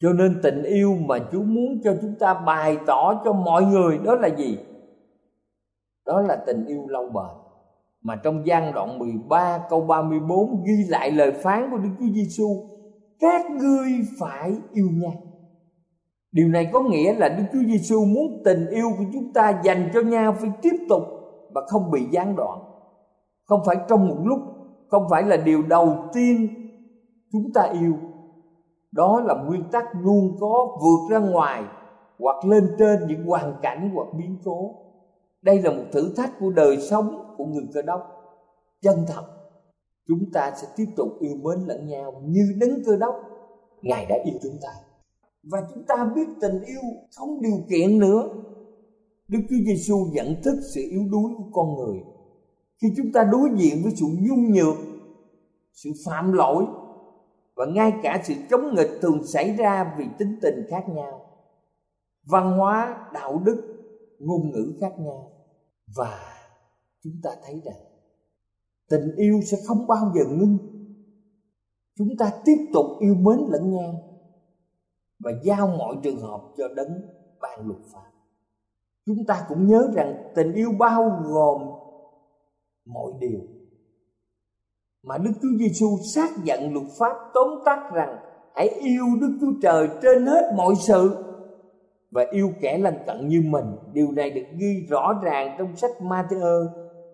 cho 0.02 0.14
nên 0.14 0.40
tình 0.44 0.64
yêu 0.64 0.96
mà 1.06 1.20
Chúa 1.32 1.42
muốn 1.42 1.82
cho 1.84 1.96
chúng 2.02 2.16
ta 2.20 2.34
bày 2.34 2.78
tỏ 2.86 3.22
cho 3.26 3.34
mọi 3.34 3.66
người 3.66 4.00
đó 4.04 4.16
là 4.16 4.28
gì? 4.28 4.58
Đó 6.06 6.22
là 6.22 6.36
tình 6.36 6.66
yêu 6.66 6.88
lâu 6.88 7.04
bền. 7.04 7.36
Mà 8.02 8.16
trong 8.16 8.48
gian 8.48 8.74
đoạn 8.74 9.00
13 9.00 9.60
câu 9.70 9.82
34 9.82 10.64
ghi 10.64 10.84
lại 10.90 11.12
lời 11.12 11.32
phán 11.32 11.72
của 11.72 11.78
Đức 11.78 11.90
Chúa 12.00 12.14
Giêsu, 12.14 12.48
các 13.20 13.52
ngươi 13.52 13.90
phải 14.20 14.54
yêu 14.72 14.90
nhau. 14.92 15.14
Điều 16.32 16.48
này 16.48 16.70
có 16.74 16.82
nghĩa 16.82 17.14
là 17.14 17.30
Đức 17.30 17.44
Chúa 17.54 17.64
Giêsu 17.68 18.06
muốn 18.06 18.42
tình 18.46 18.68
yêu 18.68 18.88
của 18.98 19.06
chúng 19.14 19.34
ta 19.34 19.62
dành 19.64 19.90
cho 19.94 20.02
nhau 20.02 20.36
phải 20.40 20.52
tiếp 20.62 20.76
tục 20.90 21.04
và 21.54 21.62
không 21.68 21.92
bị 21.92 22.02
gián 22.12 22.36
đoạn. 22.36 22.60
Không 23.46 23.62
phải 23.66 23.76
trong 23.90 24.08
một 24.08 24.18
lúc, 24.24 24.40
không 24.88 25.04
phải 25.10 25.24
là 25.24 25.38
điều 25.38 25.64
đầu 25.64 26.10
tiên 26.14 26.48
chúng 27.32 27.54
ta 27.54 27.62
yêu 27.62 27.94
đó 28.92 29.22
là 29.26 29.34
nguyên 29.34 29.64
tắc 29.72 29.86
luôn 30.02 30.38
có 30.40 30.78
vượt 30.82 31.12
ra 31.12 31.20
ngoài 31.20 31.64
hoặc 32.20 32.46
lên 32.46 32.76
trên 32.80 33.08
những 33.08 33.26
hoàn 33.26 33.56
cảnh 33.62 33.92
hoặc 33.94 34.08
biến 34.18 34.38
cố. 34.44 34.76
Đây 35.42 35.62
là 35.62 35.72
một 35.72 35.84
thử 35.92 36.14
thách 36.16 36.40
của 36.40 36.50
đời 36.50 36.78
sống 36.78 37.36
của 37.38 37.46
người 37.46 37.68
cơ 37.74 37.82
đốc. 37.82 38.02
Chân 38.82 38.96
thật, 39.08 39.24
chúng 40.08 40.32
ta 40.34 40.52
sẽ 40.62 40.68
tiếp 40.76 40.86
tục 40.96 41.08
yêu 41.20 41.36
mến 41.44 41.60
lẫn 41.68 41.88
nhau 41.88 42.22
như 42.26 42.42
đấng 42.60 42.84
cơ 42.86 42.98
đốc. 42.98 43.16
Ngài 43.82 44.06
đã 44.06 44.16
yêu 44.24 44.40
chúng 44.44 44.58
ta. 44.62 44.70
Và 45.44 45.60
chúng 45.74 45.84
ta 45.84 46.12
biết 46.16 46.28
tình 46.42 46.62
yêu 46.62 46.82
không 47.16 47.42
điều 47.42 47.60
kiện 47.70 48.00
nữa. 48.00 48.30
Đức 49.28 49.40
Chúa 49.50 49.56
Giêsu 49.66 49.96
nhận 50.12 50.36
thức 50.44 50.60
sự 50.76 50.82
yếu 50.92 51.02
đuối 51.12 51.32
của 51.38 51.50
con 51.52 51.76
người. 51.76 52.00
Khi 52.82 52.88
chúng 52.98 53.12
ta 53.12 53.24
đối 53.24 53.50
diện 53.56 53.84
với 53.84 53.92
sự 53.96 54.06
nhung 54.20 54.52
nhược, 54.52 54.76
sự 55.74 55.90
phạm 56.06 56.34
lỗi 56.34 56.66
và 57.60 57.66
ngay 57.66 57.94
cả 58.04 58.22
sự 58.24 58.34
chống 58.50 58.76
nghịch 58.76 58.90
thường 59.02 59.28
xảy 59.28 59.56
ra 59.56 59.96
vì 59.98 60.06
tính 60.20 60.40
tình 60.42 60.66
khác 60.70 60.84
nhau. 60.90 61.22
Văn 62.24 62.58
hóa, 62.58 63.10
đạo 63.14 63.42
đức, 63.46 63.62
ngôn 64.20 64.52
ngữ 64.52 64.74
khác 64.82 64.94
nhau. 65.00 65.32
Và 65.96 66.20
chúng 67.04 67.14
ta 67.24 67.30
thấy 67.46 67.62
rằng, 67.66 67.76
tình 68.90 69.16
yêu 69.16 69.40
sẽ 69.46 69.58
không 69.68 69.88
bao 69.88 70.12
giờ 70.16 70.22
ngưng. 70.30 70.58
Chúng 71.98 72.18
ta 72.20 72.32
tiếp 72.46 72.58
tục 72.74 72.86
yêu 73.00 73.16
mến 73.16 73.38
lẫn 73.50 73.72
nhau 73.72 73.94
và 75.24 75.32
giao 75.44 75.68
mọi 75.68 75.96
trường 76.04 76.20
hợp 76.20 76.42
cho 76.58 76.68
đấng 76.76 77.02
ban 77.42 77.68
luật 77.68 77.80
pháp. 77.94 78.12
Chúng 79.06 79.26
ta 79.28 79.46
cũng 79.50 79.68
nhớ 79.68 79.92
rằng 79.94 80.32
tình 80.36 80.54
yêu 80.54 80.70
bao 80.80 81.22
gồm 81.24 81.62
mọi 82.86 83.12
điều 83.20 83.40
mà 85.04 85.18
Đức 85.18 85.32
Chúa 85.42 85.58
Giêsu 85.60 85.88
xác 86.16 86.30
nhận 86.44 86.74
luật 86.74 86.86
pháp 87.00 87.14
tóm 87.34 87.48
tắt 87.66 87.80
rằng 87.94 88.18
hãy 88.56 88.68
yêu 88.68 89.06
Đức 89.22 89.38
Chúa 89.42 89.52
Trời 89.62 89.88
trên 90.02 90.26
hết 90.26 90.54
mọi 90.58 90.74
sự 90.76 91.26
và 92.12 92.26
yêu 92.32 92.52
kẻ 92.62 92.78
lân 92.78 92.94
cận 93.08 93.28
như 93.28 93.42
mình. 93.46 93.66
Điều 93.94 94.12
này 94.12 94.30
được 94.30 94.46
ghi 94.60 94.86
rõ 94.90 95.14
ràng 95.24 95.56
trong 95.58 95.76
sách 95.76 95.92
Matthew 96.02 96.68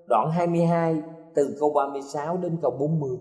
đoạn 0.08 0.32
22 0.32 1.02
từ 1.36 1.58
câu 1.60 1.74
36 1.74 2.38
đến 2.38 2.58
câu 2.62 2.72
40. 2.72 3.18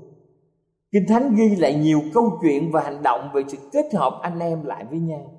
Kinh 0.93 1.07
Thánh 1.09 1.35
ghi 1.37 1.57
lại 1.57 1.75
nhiều 1.75 2.01
câu 2.15 2.39
chuyện 2.43 2.71
và 2.73 2.81
hành 2.81 3.03
động 3.03 3.31
về 3.35 3.43
sự 3.49 3.59
kết 3.73 3.95
hợp 3.95 4.19
anh 4.23 4.39
em 4.39 4.65
lại 4.65 4.85
với 4.91 4.99
nhau. 4.99 5.31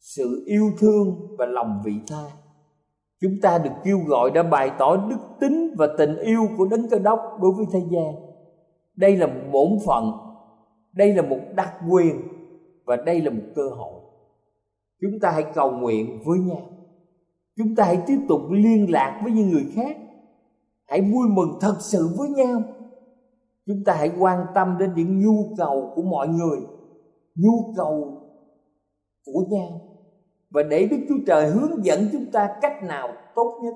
Sự 0.00 0.42
yêu 0.46 0.70
thương 0.78 1.36
và 1.38 1.46
lòng 1.46 1.82
vị 1.84 1.92
tha. 2.08 2.24
Chúng 3.20 3.40
ta 3.42 3.58
được 3.58 3.70
kêu 3.84 3.98
gọi 4.06 4.30
đã 4.30 4.42
bày 4.42 4.70
tỏ 4.78 4.96
đức 4.96 5.18
tính 5.40 5.74
và 5.78 5.88
tình 5.98 6.16
yêu 6.16 6.42
của 6.58 6.66
Đấng 6.70 6.88
Cơ 6.90 6.98
Đốc 6.98 7.20
đối 7.40 7.52
với 7.52 7.66
thế 7.72 7.80
gian. 7.90 8.14
Đây 8.96 9.16
là 9.16 9.26
một 9.26 9.40
bổn 9.52 9.78
phận, 9.86 10.12
đây 10.92 11.14
là 11.14 11.22
một 11.22 11.38
đặc 11.54 11.74
quyền 11.90 12.22
và 12.84 12.96
đây 12.96 13.20
là 13.20 13.30
một 13.30 13.42
cơ 13.54 13.68
hội. 13.68 14.00
Chúng 15.00 15.20
ta 15.20 15.30
hãy 15.30 15.44
cầu 15.54 15.70
nguyện 15.70 16.22
với 16.24 16.38
nhau. 16.38 16.62
Chúng 17.56 17.74
ta 17.76 17.84
hãy 17.84 17.98
tiếp 18.06 18.18
tục 18.28 18.40
liên 18.50 18.90
lạc 18.90 19.20
với 19.22 19.32
những 19.32 19.50
người 19.50 19.66
khác. 19.74 19.96
Hãy 20.86 21.00
vui 21.00 21.28
mừng 21.28 21.58
thật 21.60 21.76
sự 21.80 22.08
với 22.18 22.28
nhau 22.28 22.62
chúng 23.68 23.84
ta 23.84 23.94
hãy 23.94 24.10
quan 24.18 24.46
tâm 24.54 24.76
đến 24.78 24.92
những 24.96 25.20
nhu 25.20 25.54
cầu 25.56 25.92
của 25.94 26.02
mọi 26.02 26.28
người 26.28 26.58
nhu 27.34 27.74
cầu 27.76 28.22
của 29.24 29.44
nhau 29.50 29.80
và 30.50 30.62
để 30.62 30.88
đức 30.90 30.96
chúa 31.08 31.18
trời 31.26 31.50
hướng 31.50 31.84
dẫn 31.84 32.08
chúng 32.12 32.30
ta 32.32 32.56
cách 32.62 32.82
nào 32.82 33.08
tốt 33.34 33.60
nhất, 33.62 33.74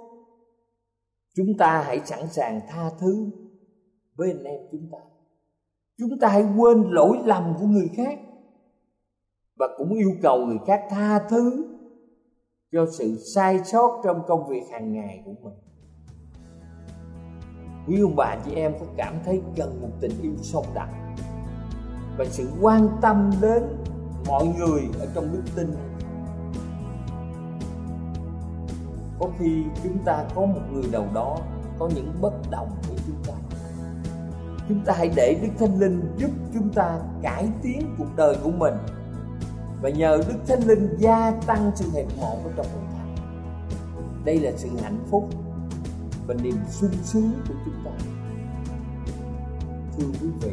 chúng 1.35 1.57
ta 1.59 1.83
hãy 1.83 2.01
sẵn 2.05 2.29
sàng 2.29 2.61
tha 2.69 2.91
thứ 2.99 3.31
với 4.17 4.31
anh 4.31 4.45
em 4.45 4.61
chúng 4.73 4.89
ta. 4.93 4.99
Chúng 5.99 6.19
ta 6.19 6.29
hãy 6.29 6.47
quên 6.57 6.83
lỗi 6.91 7.19
lầm 7.25 7.55
của 7.61 7.67
người 7.67 7.91
khác 7.97 8.19
và 9.57 9.69
cũng 9.79 9.95
yêu 9.95 10.11
cầu 10.23 10.47
người 10.47 10.59
khác 10.67 10.87
tha 10.91 11.19
thứ 11.29 11.65
cho 12.73 12.87
sự 12.99 13.19
sai 13.35 13.65
sót 13.65 14.01
trong 14.05 14.23
công 14.27 14.49
việc 14.49 14.63
hàng 14.73 14.93
ngày 14.93 15.23
của 15.25 15.33
mình. 15.43 15.59
Quý 17.87 18.01
ông 18.01 18.17
bà 18.17 18.37
chị 18.45 18.55
em 18.55 18.73
có 18.81 18.87
cảm 18.97 19.15
thấy 19.25 19.43
cần 19.57 19.83
một 19.83 19.91
tình 20.01 20.13
yêu 20.23 20.33
sâu 20.43 20.65
đậm 20.75 20.89
và 22.19 22.25
sự 22.25 22.49
quan 22.61 22.89
tâm 23.03 23.31
đến 23.43 23.63
mọi 24.27 24.47
người 24.59 24.83
ở 25.01 25.09
trong 25.15 25.33
đức 25.33 25.43
tin 25.57 25.75
có 29.23 29.29
khi 29.39 29.65
chúng 29.83 29.99
ta 30.05 30.25
có 30.35 30.47
một 30.47 30.61
người 30.73 30.85
nào 30.93 31.07
đó 31.15 31.39
có 31.79 31.89
những 31.95 32.13
bất 32.21 32.51
đồng 32.51 32.69
với 32.89 32.99
chúng 33.07 33.23
ta. 33.27 33.35
Chúng 34.69 34.81
ta 34.85 34.95
hãy 34.97 35.11
để 35.17 35.37
đức 35.43 35.49
thánh 35.59 35.81
linh 35.81 36.15
giúp 36.17 36.31
chúng 36.55 36.73
ta 36.73 36.99
cải 37.23 37.49
tiến 37.63 37.95
cuộc 37.99 38.17
đời 38.17 38.37
của 38.45 38.51
mình. 38.51 38.75
Và 39.83 39.91
nhờ 39.91 40.19
đức 40.29 40.39
thánh 40.47 40.67
linh 40.67 40.97
gia 40.99 41.31
tăng 41.31 41.71
sự 41.75 41.91
hẹp 41.95 42.07
một 42.21 42.39
ở 42.45 42.51
trong 42.57 42.67
hội 42.67 42.83
thánh. 42.93 43.15
Đây 44.25 44.41
là 44.41 44.51
sự 44.57 44.69
hạnh 44.83 45.05
phúc 45.11 45.29
và 46.27 46.35
niềm 46.35 46.57
sung 46.69 46.95
sướng 47.03 47.33
của 47.49 47.55
chúng 47.65 47.85
ta. 47.85 47.91
Thưa 49.97 50.07
quý 50.23 50.29
vị, 50.41 50.53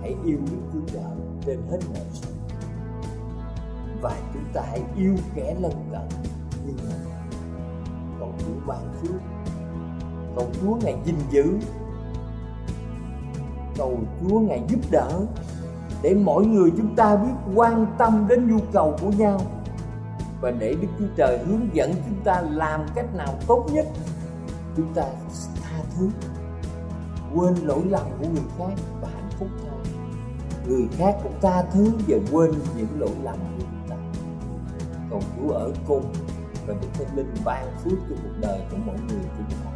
hãy 0.00 0.14
yêu 0.24 0.38
Đức 0.50 0.62
Chúa 0.72 0.92
Trời 0.92 1.16
trên 1.46 1.58
hết 1.70 1.78
mọi 1.88 2.04
sự. 2.12 2.32
Và 4.02 4.16
chúng 4.34 4.44
ta 4.54 4.62
hãy 4.70 4.82
yêu 4.96 5.14
kẻ 5.34 5.56
lân 5.60 5.72
cận 5.92 6.34
như 6.66 6.72
mình 6.72 7.14
cầu 8.18 8.32
Chúa 8.38 8.66
ban 8.66 8.92
phước. 9.00 9.20
Cầu 10.36 10.46
Chúa 10.60 10.76
ngài 10.76 10.96
gìn 11.04 11.16
giữ. 11.30 11.58
Cầu 13.76 13.98
Chúa 14.20 14.40
ngài 14.40 14.62
giúp 14.68 14.80
đỡ 14.90 15.20
để 16.02 16.14
mỗi 16.14 16.46
người 16.46 16.72
chúng 16.76 16.96
ta 16.96 17.16
biết 17.16 17.52
quan 17.54 17.86
tâm 17.98 18.26
đến 18.28 18.50
nhu 18.50 18.58
cầu 18.72 18.96
của 19.02 19.10
nhau 19.10 19.40
và 20.40 20.50
để 20.50 20.76
Đức 20.80 20.88
Chúa 20.98 21.06
Trời 21.16 21.38
hướng 21.38 21.68
dẫn 21.72 21.92
chúng 22.06 22.20
ta 22.24 22.40
làm 22.40 22.86
cách 22.94 23.14
nào 23.14 23.34
tốt 23.46 23.66
nhất 23.72 23.86
chúng 24.76 24.94
ta 24.94 25.02
tha 25.62 25.78
thứ, 25.96 26.08
quên 27.34 27.54
lỗi 27.54 27.82
lầm 27.84 28.06
của 28.18 28.26
người 28.34 28.44
khác 28.58 28.82
và 29.00 29.08
hạnh 29.08 29.30
phúc 29.38 29.48
thôi 29.62 29.74
người 30.66 30.88
khác 30.96 31.16
cũng 31.22 31.32
tha 31.42 31.62
thứ 31.62 31.92
và 32.08 32.16
quên 32.32 32.52
những 32.76 32.86
lỗi 32.98 33.10
lầm 33.22 33.36
của 33.36 33.64
chúng 33.70 33.88
ta. 33.88 33.96
Cầu 35.10 35.20
Chúa 35.36 35.52
ở 35.52 35.72
cùng 35.86 36.12
và 36.66 36.74
những 36.80 36.90
Thánh 36.94 37.16
Linh 37.16 37.34
ban 37.44 37.64
phước 37.84 37.98
cho 38.08 38.16
cuộc 38.22 38.40
đời 38.40 38.60
của 38.70 38.76
mỗi 38.86 38.96
người 39.08 39.24
chúng 39.36 39.46
ta 39.64 39.70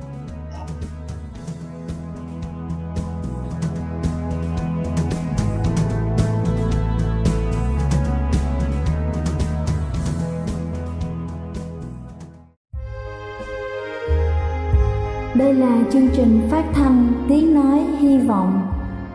Đây 15.34 15.54
là 15.54 15.84
chương 15.92 16.08
trình 16.16 16.40
phát 16.50 16.64
thanh 16.74 17.12
Tiếng 17.28 17.54
Nói 17.54 17.78
Hy 17.98 18.18
Vọng 18.18 18.60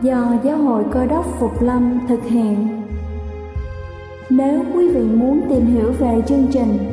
do 0.01 0.33
Giáo 0.43 0.57
hội 0.57 0.83
Cơ 0.91 1.05
đốc 1.05 1.25
Phục 1.39 1.61
Lâm 1.61 1.99
thực 2.07 2.23
hiện. 2.23 2.83
Nếu 4.29 4.63
quý 4.73 4.89
vị 4.89 5.01
muốn 5.01 5.41
tìm 5.49 5.65
hiểu 5.65 5.91
về 5.91 6.21
chương 6.27 6.47
trình 6.53 6.92